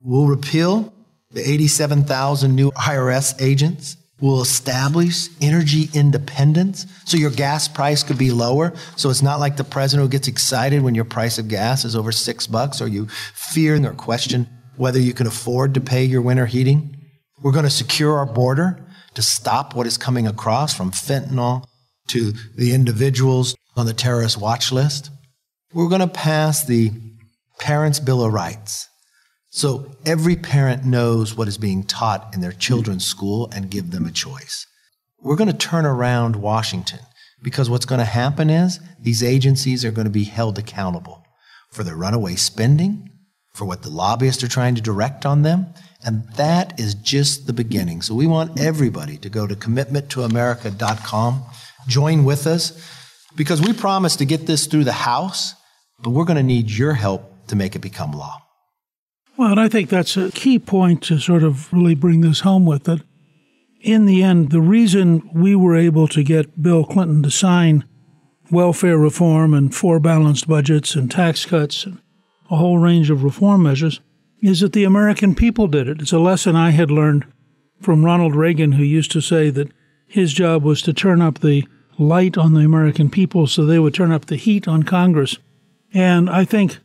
We'll 0.00 0.26
repeal 0.26 0.92
the 1.30 1.48
87,000 1.48 2.56
new 2.56 2.72
IRS 2.72 3.40
agents. 3.40 3.96
We'll 4.20 4.42
establish 4.42 5.28
energy 5.40 5.88
independence 5.94 6.84
so 7.04 7.16
your 7.16 7.30
gas 7.30 7.68
price 7.68 8.02
could 8.02 8.18
be 8.18 8.32
lower. 8.32 8.72
So 8.96 9.08
it's 9.08 9.22
not 9.22 9.38
like 9.38 9.56
the 9.56 9.62
president 9.62 10.04
who 10.04 10.10
gets 10.10 10.26
excited 10.26 10.82
when 10.82 10.96
your 10.96 11.04
price 11.04 11.38
of 11.38 11.46
gas 11.46 11.84
is 11.84 11.94
over 11.94 12.10
six 12.10 12.48
bucks 12.48 12.80
or 12.80 12.88
you 12.88 13.06
fear 13.34 13.80
or 13.86 13.92
question 13.92 14.48
whether 14.76 14.98
you 14.98 15.12
can 15.12 15.26
afford 15.26 15.74
to 15.74 15.80
pay 15.80 16.04
your 16.04 16.22
winter 16.22 16.46
heating. 16.46 16.96
We're 17.42 17.52
going 17.52 17.64
to 17.64 17.70
secure 17.70 18.16
our 18.18 18.26
border 18.26 18.84
to 19.14 19.22
stop 19.22 19.74
what 19.74 19.86
is 19.86 19.98
coming 19.98 20.26
across 20.26 20.74
from 20.74 20.90
fentanyl 20.90 21.64
to 22.08 22.32
the 22.56 22.74
individuals 22.74 23.54
on 23.76 23.86
the 23.86 23.94
terrorist 23.94 24.40
watch 24.40 24.72
list. 24.72 25.10
We're 25.72 25.88
going 25.88 26.00
to 26.00 26.06
pass 26.06 26.64
the 26.64 26.90
Parents' 27.58 28.00
Bill 28.00 28.24
of 28.24 28.32
Rights. 28.32 28.88
So 29.50 29.94
every 30.06 30.36
parent 30.36 30.84
knows 30.84 31.36
what 31.36 31.48
is 31.48 31.58
being 31.58 31.84
taught 31.84 32.34
in 32.34 32.40
their 32.40 32.52
children's 32.52 33.04
school 33.04 33.50
and 33.54 33.70
give 33.70 33.90
them 33.90 34.06
a 34.06 34.10
choice. 34.10 34.66
We're 35.20 35.36
going 35.36 35.50
to 35.50 35.56
turn 35.56 35.86
around 35.86 36.36
Washington 36.36 37.00
because 37.42 37.68
what's 37.68 37.86
going 37.86 37.98
to 37.98 38.04
happen 38.04 38.50
is 38.50 38.80
these 38.98 39.22
agencies 39.22 39.84
are 39.84 39.90
going 39.90 40.06
to 40.06 40.10
be 40.10 40.24
held 40.24 40.58
accountable 40.58 41.24
for 41.70 41.84
their 41.84 41.96
runaway 41.96 42.34
spending, 42.34 43.10
for 43.54 43.64
what 43.64 43.82
the 43.82 43.90
lobbyists 43.90 44.42
are 44.42 44.48
trying 44.48 44.74
to 44.74 44.80
direct 44.80 45.26
on 45.26 45.42
them. 45.42 45.66
And 46.04 46.24
that 46.36 46.78
is 46.80 46.94
just 46.94 47.46
the 47.46 47.52
beginning. 47.52 48.02
So 48.02 48.14
we 48.14 48.26
want 48.26 48.58
everybody 48.58 49.16
to 49.18 49.28
go 49.28 49.46
to 49.46 49.54
commitmenttoamerica.com, 49.54 51.44
join 51.86 52.24
with 52.24 52.46
us, 52.46 52.72
because 53.36 53.60
we 53.62 53.72
promise 53.72 54.16
to 54.16 54.24
get 54.24 54.46
this 54.46 54.66
through 54.66 54.84
the 54.84 54.92
House, 54.92 55.54
but 56.00 56.10
we're 56.10 56.24
going 56.24 56.36
to 56.36 56.42
need 56.42 56.70
your 56.70 56.94
help 56.94 57.46
to 57.48 57.56
make 57.56 57.76
it 57.76 57.80
become 57.80 58.12
law. 58.12 58.38
Well, 59.36 59.52
and 59.52 59.60
I 59.60 59.68
think 59.68 59.88
that's 59.88 60.16
a 60.16 60.30
key 60.30 60.58
point 60.58 61.02
to 61.04 61.18
sort 61.18 61.42
of 61.42 61.72
really 61.72 61.94
bring 61.94 62.20
this 62.20 62.40
home 62.40 62.66
with 62.66 62.84
that. 62.84 63.02
In 63.80 64.06
the 64.06 64.22
end, 64.22 64.50
the 64.50 64.60
reason 64.60 65.28
we 65.34 65.56
were 65.56 65.76
able 65.76 66.06
to 66.08 66.22
get 66.22 66.62
Bill 66.62 66.84
Clinton 66.84 67.22
to 67.22 67.30
sign 67.30 67.84
welfare 68.50 68.98
reform 68.98 69.54
and 69.54 69.74
four 69.74 69.98
balanced 69.98 70.46
budgets 70.46 70.94
and 70.94 71.10
tax 71.10 71.46
cuts 71.46 71.86
and 71.86 72.01
a 72.52 72.56
whole 72.56 72.78
range 72.78 73.10
of 73.10 73.24
reform 73.24 73.62
measures, 73.62 74.00
is 74.40 74.60
that 74.60 74.74
the 74.74 74.84
American 74.84 75.34
people 75.34 75.66
did 75.66 75.88
it. 75.88 76.00
It's 76.02 76.12
a 76.12 76.18
lesson 76.18 76.54
I 76.54 76.70
had 76.70 76.90
learned 76.90 77.24
from 77.80 78.04
Ronald 78.04 78.36
Reagan, 78.36 78.72
who 78.72 78.84
used 78.84 79.10
to 79.12 79.20
say 79.20 79.48
that 79.50 79.72
his 80.06 80.34
job 80.34 80.62
was 80.62 80.82
to 80.82 80.92
turn 80.92 81.22
up 81.22 81.38
the 81.38 81.66
light 81.98 82.36
on 82.36 82.52
the 82.52 82.60
American 82.60 83.08
people 83.08 83.46
so 83.46 83.64
they 83.64 83.78
would 83.78 83.94
turn 83.94 84.12
up 84.12 84.26
the 84.26 84.36
heat 84.36 84.68
on 84.68 84.82
Congress. 84.82 85.38
And 85.94 86.28
I 86.28 86.44
think 86.44 86.78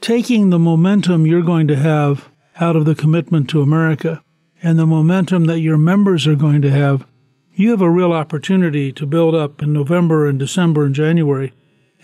taking 0.00 0.50
the 0.50 0.58
momentum 0.58 1.26
you're 1.26 1.42
going 1.42 1.68
to 1.68 1.76
have 1.76 2.28
out 2.60 2.74
of 2.74 2.84
the 2.84 2.96
commitment 2.96 3.48
to 3.50 3.62
America 3.62 4.22
and 4.60 4.78
the 4.78 4.86
momentum 4.86 5.44
that 5.44 5.60
your 5.60 5.78
members 5.78 6.26
are 6.26 6.34
going 6.34 6.62
to 6.62 6.70
have, 6.70 7.06
you 7.54 7.70
have 7.70 7.82
a 7.82 7.90
real 7.90 8.12
opportunity 8.12 8.92
to 8.92 9.06
build 9.06 9.34
up 9.34 9.62
in 9.62 9.72
November 9.72 10.26
and 10.26 10.38
December 10.38 10.84
and 10.84 10.94
January 10.94 11.52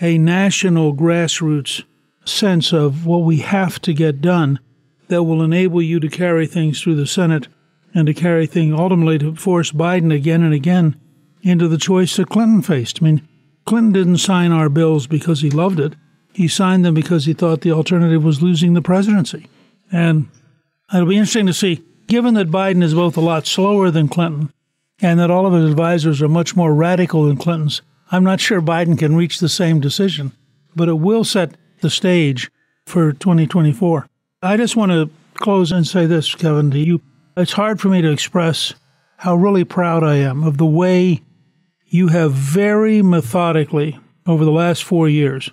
a 0.00 0.16
national 0.16 0.94
grassroots 0.94 1.82
sense 2.28 2.72
of 2.72 3.06
what 3.06 3.18
we 3.18 3.38
have 3.38 3.80
to 3.82 3.92
get 3.92 4.20
done 4.20 4.60
that 5.08 5.24
will 5.24 5.42
enable 5.42 5.82
you 5.82 6.00
to 6.00 6.08
carry 6.08 6.46
things 6.46 6.80
through 6.80 6.96
the 6.96 7.06
Senate 7.06 7.48
and 7.94 8.06
to 8.06 8.14
carry 8.14 8.46
things 8.46 8.78
ultimately 8.78 9.18
to 9.18 9.34
force 9.34 9.72
Biden 9.72 10.14
again 10.14 10.42
and 10.42 10.54
again 10.54 11.00
into 11.42 11.68
the 11.68 11.78
choice 11.78 12.16
that 12.16 12.28
Clinton 12.28 12.62
faced. 12.62 13.02
I 13.02 13.04
mean, 13.04 13.28
Clinton 13.64 13.92
didn't 13.92 14.18
sign 14.18 14.52
our 14.52 14.68
bills 14.68 15.06
because 15.06 15.40
he 15.40 15.50
loved 15.50 15.80
it. 15.80 15.94
He 16.32 16.48
signed 16.48 16.84
them 16.84 16.94
because 16.94 17.24
he 17.24 17.32
thought 17.32 17.62
the 17.62 17.72
alternative 17.72 18.22
was 18.22 18.42
losing 18.42 18.74
the 18.74 18.82
presidency. 18.82 19.48
And 19.90 20.28
it'll 20.92 21.06
be 21.06 21.16
interesting 21.16 21.46
to 21.46 21.54
see, 21.54 21.82
given 22.06 22.34
that 22.34 22.50
Biden 22.50 22.82
is 22.82 22.94
both 22.94 23.16
a 23.16 23.20
lot 23.20 23.46
slower 23.46 23.90
than 23.90 24.08
Clinton 24.08 24.52
and 25.00 25.18
that 25.18 25.30
all 25.30 25.46
of 25.46 25.52
his 25.52 25.70
advisors 25.70 26.20
are 26.22 26.28
much 26.28 26.56
more 26.56 26.74
radical 26.74 27.24
than 27.24 27.36
Clinton's, 27.36 27.82
I'm 28.10 28.24
not 28.24 28.40
sure 28.40 28.60
Biden 28.60 28.98
can 28.98 29.16
reach 29.16 29.38
the 29.38 29.48
same 29.48 29.80
decision. 29.80 30.32
But 30.74 30.88
it 30.88 30.94
will 30.94 31.24
set 31.24 31.56
the 31.80 31.90
stage 31.90 32.50
for 32.86 33.12
2024. 33.12 34.06
I 34.42 34.56
just 34.56 34.76
want 34.76 34.92
to 34.92 35.10
close 35.34 35.72
and 35.72 35.86
say 35.86 36.06
this, 36.06 36.34
Kevin, 36.34 36.70
to 36.70 36.78
you. 36.78 37.00
It's 37.36 37.52
hard 37.52 37.80
for 37.80 37.88
me 37.88 38.02
to 38.02 38.10
express 38.10 38.74
how 39.18 39.34
really 39.34 39.64
proud 39.64 40.04
I 40.04 40.16
am 40.16 40.44
of 40.44 40.58
the 40.58 40.66
way 40.66 41.22
you 41.86 42.08
have 42.08 42.32
very 42.32 43.02
methodically, 43.02 43.98
over 44.26 44.44
the 44.44 44.50
last 44.50 44.84
four 44.84 45.08
years, 45.08 45.50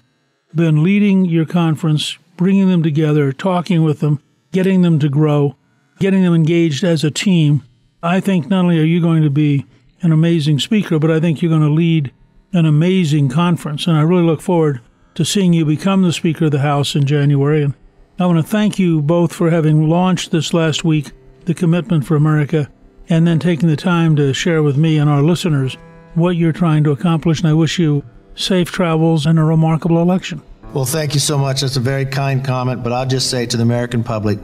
been 0.53 0.83
leading 0.83 1.25
your 1.25 1.45
conference, 1.45 2.17
bringing 2.35 2.69
them 2.69 2.83
together, 2.83 3.31
talking 3.31 3.83
with 3.83 4.01
them, 4.01 4.21
getting 4.51 4.81
them 4.81 4.99
to 4.99 5.09
grow, 5.09 5.55
getting 5.99 6.23
them 6.23 6.33
engaged 6.33 6.83
as 6.83 7.03
a 7.03 7.11
team. 7.11 7.63
I 8.03 8.19
think 8.19 8.47
not 8.47 8.65
only 8.65 8.79
are 8.79 8.83
you 8.83 9.01
going 9.01 9.23
to 9.23 9.29
be 9.29 9.65
an 10.01 10.11
amazing 10.11 10.59
speaker, 10.59 10.99
but 10.99 11.09
I 11.09 11.19
think 11.19 11.41
you're 11.41 11.49
going 11.49 11.61
to 11.61 11.69
lead 11.69 12.11
an 12.51 12.65
amazing 12.65 13.29
conference. 13.29 13.87
And 13.87 13.97
I 13.97 14.01
really 14.01 14.23
look 14.23 14.41
forward 14.41 14.81
to 15.15 15.25
seeing 15.25 15.53
you 15.53 15.65
become 15.65 16.03
the 16.03 16.13
Speaker 16.13 16.45
of 16.45 16.51
the 16.51 16.59
House 16.59 16.95
in 16.95 17.05
January. 17.05 17.63
And 17.63 17.73
I 18.19 18.25
want 18.25 18.37
to 18.37 18.49
thank 18.49 18.77
you 18.77 19.01
both 19.01 19.33
for 19.33 19.49
having 19.49 19.89
launched 19.89 20.31
this 20.31 20.53
last 20.53 20.83
week, 20.83 21.11
the 21.45 21.53
Commitment 21.53 22.05
for 22.05 22.15
America, 22.15 22.69
and 23.09 23.25
then 23.25 23.39
taking 23.39 23.69
the 23.69 23.75
time 23.75 24.15
to 24.17 24.33
share 24.33 24.61
with 24.61 24.77
me 24.77 24.97
and 24.97 25.09
our 25.09 25.21
listeners 25.21 25.77
what 26.13 26.35
you're 26.35 26.51
trying 26.51 26.83
to 26.83 26.91
accomplish. 26.91 27.39
And 27.39 27.49
I 27.49 27.53
wish 27.53 27.79
you 27.79 28.03
safe 28.35 28.71
travels 28.71 29.25
and 29.25 29.39
a 29.39 29.43
remarkable 29.43 30.01
election. 30.01 30.41
Well, 30.73 30.85
thank 30.85 31.13
you 31.13 31.19
so 31.19 31.37
much. 31.37 31.61
That's 31.61 31.77
a 31.77 31.81
very 31.81 32.05
kind 32.05 32.43
comment, 32.43 32.83
but 32.83 32.91
I'll 32.91 33.05
just 33.05 33.29
say 33.29 33.45
to 33.45 33.57
the 33.57 33.63
American 33.63 34.03
public 34.03 34.39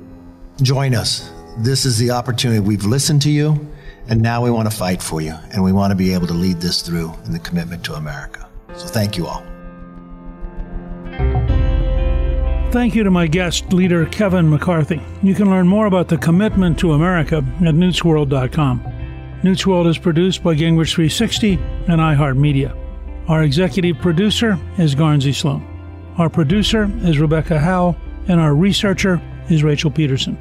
join 0.62 0.96
us. 0.96 1.30
This 1.58 1.86
is 1.86 1.98
the 1.98 2.12
opportunity. 2.12 2.62
We've 2.62 2.86
listened 2.86 3.22
to 3.24 3.30
you, 3.30 3.68
and 4.08 4.22
now 4.22 4.42
we 4.42 4.52
want 4.52 4.72
to 4.72 4.76
fight 4.76 5.02
for 5.02 5.20
you, 5.20 5.34
and 5.52 5.62
we 5.62 5.74
want 5.74 5.92
to 5.92 5.96
be 5.96 6.14
able 6.14 6.28
to 6.28 6.34
lead 6.34 6.62
this 6.62 6.82
through 6.82 7.14
in 7.26 7.34
the 7.34 7.40
commitment 7.40 7.84
to 7.86 7.96
America. 7.96 8.48
So 8.76 8.88
thank 8.88 9.18
you 9.18 9.28
all. 9.28 9.51
Thank 12.72 12.96
you 12.96 13.04
to 13.04 13.12
my 13.12 13.28
guest, 13.28 13.74
leader 13.74 14.06
Kevin 14.06 14.50
McCarthy. 14.50 15.02
You 15.22 15.36
can 15.36 15.50
learn 15.50 15.68
more 15.68 15.88
about 15.88 16.08
the 16.08 16.18
commitment 16.18 16.80
to 16.80 16.94
America 16.94 17.40
at 17.40 17.76
newtsworld.com. 17.76 19.40
Newt's 19.44 19.68
World 19.68 19.88
is 19.88 19.98
produced 19.98 20.42
by 20.42 20.56
Gingrich 20.56 20.94
360 20.94 21.56
and 21.90 22.00
iHeartMedia. 22.00 22.74
Our 23.28 23.44
executive 23.44 23.98
producer 23.98 24.58
is 24.78 24.96
Guernsey 24.96 25.34
Sloan. 25.34 25.68
Our 26.18 26.30
producer 26.30 26.90
is 27.02 27.20
Rebecca 27.20 27.60
Howe, 27.60 27.94
and 28.30 28.40
our 28.40 28.56
researcher 28.56 29.22
is 29.50 29.66
Rachel 29.66 29.92
Peterson. 29.92 30.38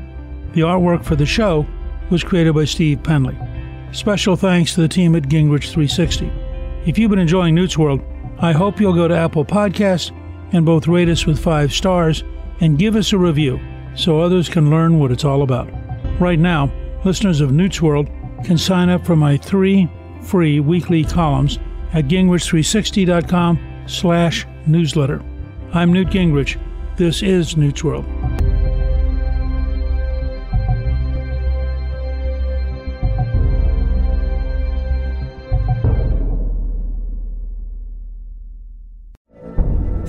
The 0.52 0.60
artwork 0.60 1.04
for 1.04 1.16
the 1.16 1.26
show 1.26 1.66
was 2.10 2.22
created 2.22 2.54
by 2.54 2.64
Steve 2.64 3.02
Penley. 3.02 3.36
Special 3.90 4.36
thanks 4.36 4.72
to 4.74 4.82
the 4.82 4.88
team 4.88 5.16
at 5.16 5.24
Gingrich 5.24 5.72
360. 5.72 6.30
If 6.86 6.96
you've 6.96 7.10
been 7.10 7.18
enjoying 7.18 7.56
Newt's 7.56 7.76
World, 7.76 8.00
I 8.38 8.52
hope 8.52 8.78
you'll 8.78 8.94
go 8.94 9.08
to 9.08 9.16
Apple 9.16 9.44
Podcasts 9.44 10.12
and 10.52 10.66
both 10.66 10.88
rate 10.88 11.08
us 11.08 11.26
with 11.26 11.38
five 11.38 11.72
stars 11.72 12.24
and 12.60 12.78
give 12.78 12.96
us 12.96 13.12
a 13.12 13.18
review 13.18 13.60
so 13.94 14.20
others 14.20 14.48
can 14.48 14.70
learn 14.70 14.98
what 14.98 15.10
it's 15.10 15.24
all 15.24 15.42
about. 15.42 15.68
Right 16.20 16.38
now, 16.38 16.72
listeners 17.04 17.40
of 17.40 17.52
Newt's 17.52 17.80
World 17.82 18.08
can 18.44 18.58
sign 18.58 18.88
up 18.88 19.04
for 19.04 19.16
my 19.16 19.36
three 19.36 19.88
free 20.22 20.60
weekly 20.60 21.04
columns 21.04 21.58
at 21.92 22.06
gingrich360.com 22.06 23.84
slash 23.86 24.46
newsletter. 24.66 25.22
I'm 25.72 25.92
Newt 25.92 26.08
Gingrich. 26.08 26.58
This 26.96 27.22
is 27.22 27.56
Newt's 27.56 27.82
World. 27.82 28.04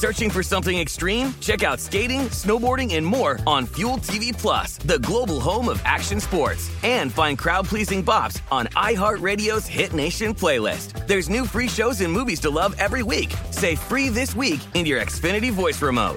Searching 0.00 0.30
for 0.30 0.42
something 0.42 0.78
extreme? 0.78 1.34
Check 1.40 1.62
out 1.62 1.78
skating, 1.78 2.20
snowboarding, 2.30 2.94
and 2.94 3.04
more 3.04 3.38
on 3.46 3.66
Fuel 3.76 3.98
TV 3.98 4.32
Plus, 4.32 4.78
the 4.78 4.98
global 5.00 5.40
home 5.40 5.68
of 5.68 5.78
action 5.84 6.20
sports. 6.20 6.70
And 6.82 7.12
find 7.12 7.36
crowd-pleasing 7.36 8.02
bops 8.02 8.40
on 8.50 8.64
iHeartRadio's 8.68 9.66
Hit 9.66 9.92
Nation 9.92 10.32
playlist. 10.34 11.06
There's 11.06 11.28
new 11.28 11.44
free 11.44 11.68
shows 11.68 12.00
and 12.00 12.10
movies 12.10 12.40
to 12.40 12.48
love 12.48 12.74
every 12.78 13.02
week. 13.02 13.34
Say 13.50 13.76
free 13.76 14.08
this 14.08 14.34
week 14.34 14.60
in 14.72 14.86
your 14.86 15.02
Xfinity 15.02 15.50
voice 15.50 15.82
remote. 15.82 16.16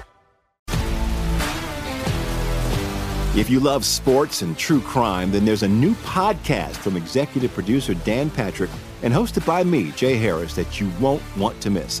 If 3.36 3.50
you 3.50 3.60
love 3.60 3.84
sports 3.84 4.40
and 4.40 4.56
true 4.56 4.80
crime, 4.80 5.30
then 5.30 5.44
there's 5.44 5.62
a 5.62 5.68
new 5.68 5.92
podcast 5.96 6.76
from 6.76 6.96
executive 6.96 7.52
producer 7.52 7.92
Dan 7.92 8.30
Patrick 8.30 8.70
and 9.02 9.12
hosted 9.12 9.44
by 9.44 9.62
me, 9.62 9.90
Jay 9.90 10.16
Harris, 10.16 10.54
that 10.54 10.80
you 10.80 10.90
won't 11.00 11.22
want 11.36 11.60
to 11.60 11.68
miss. 11.68 12.00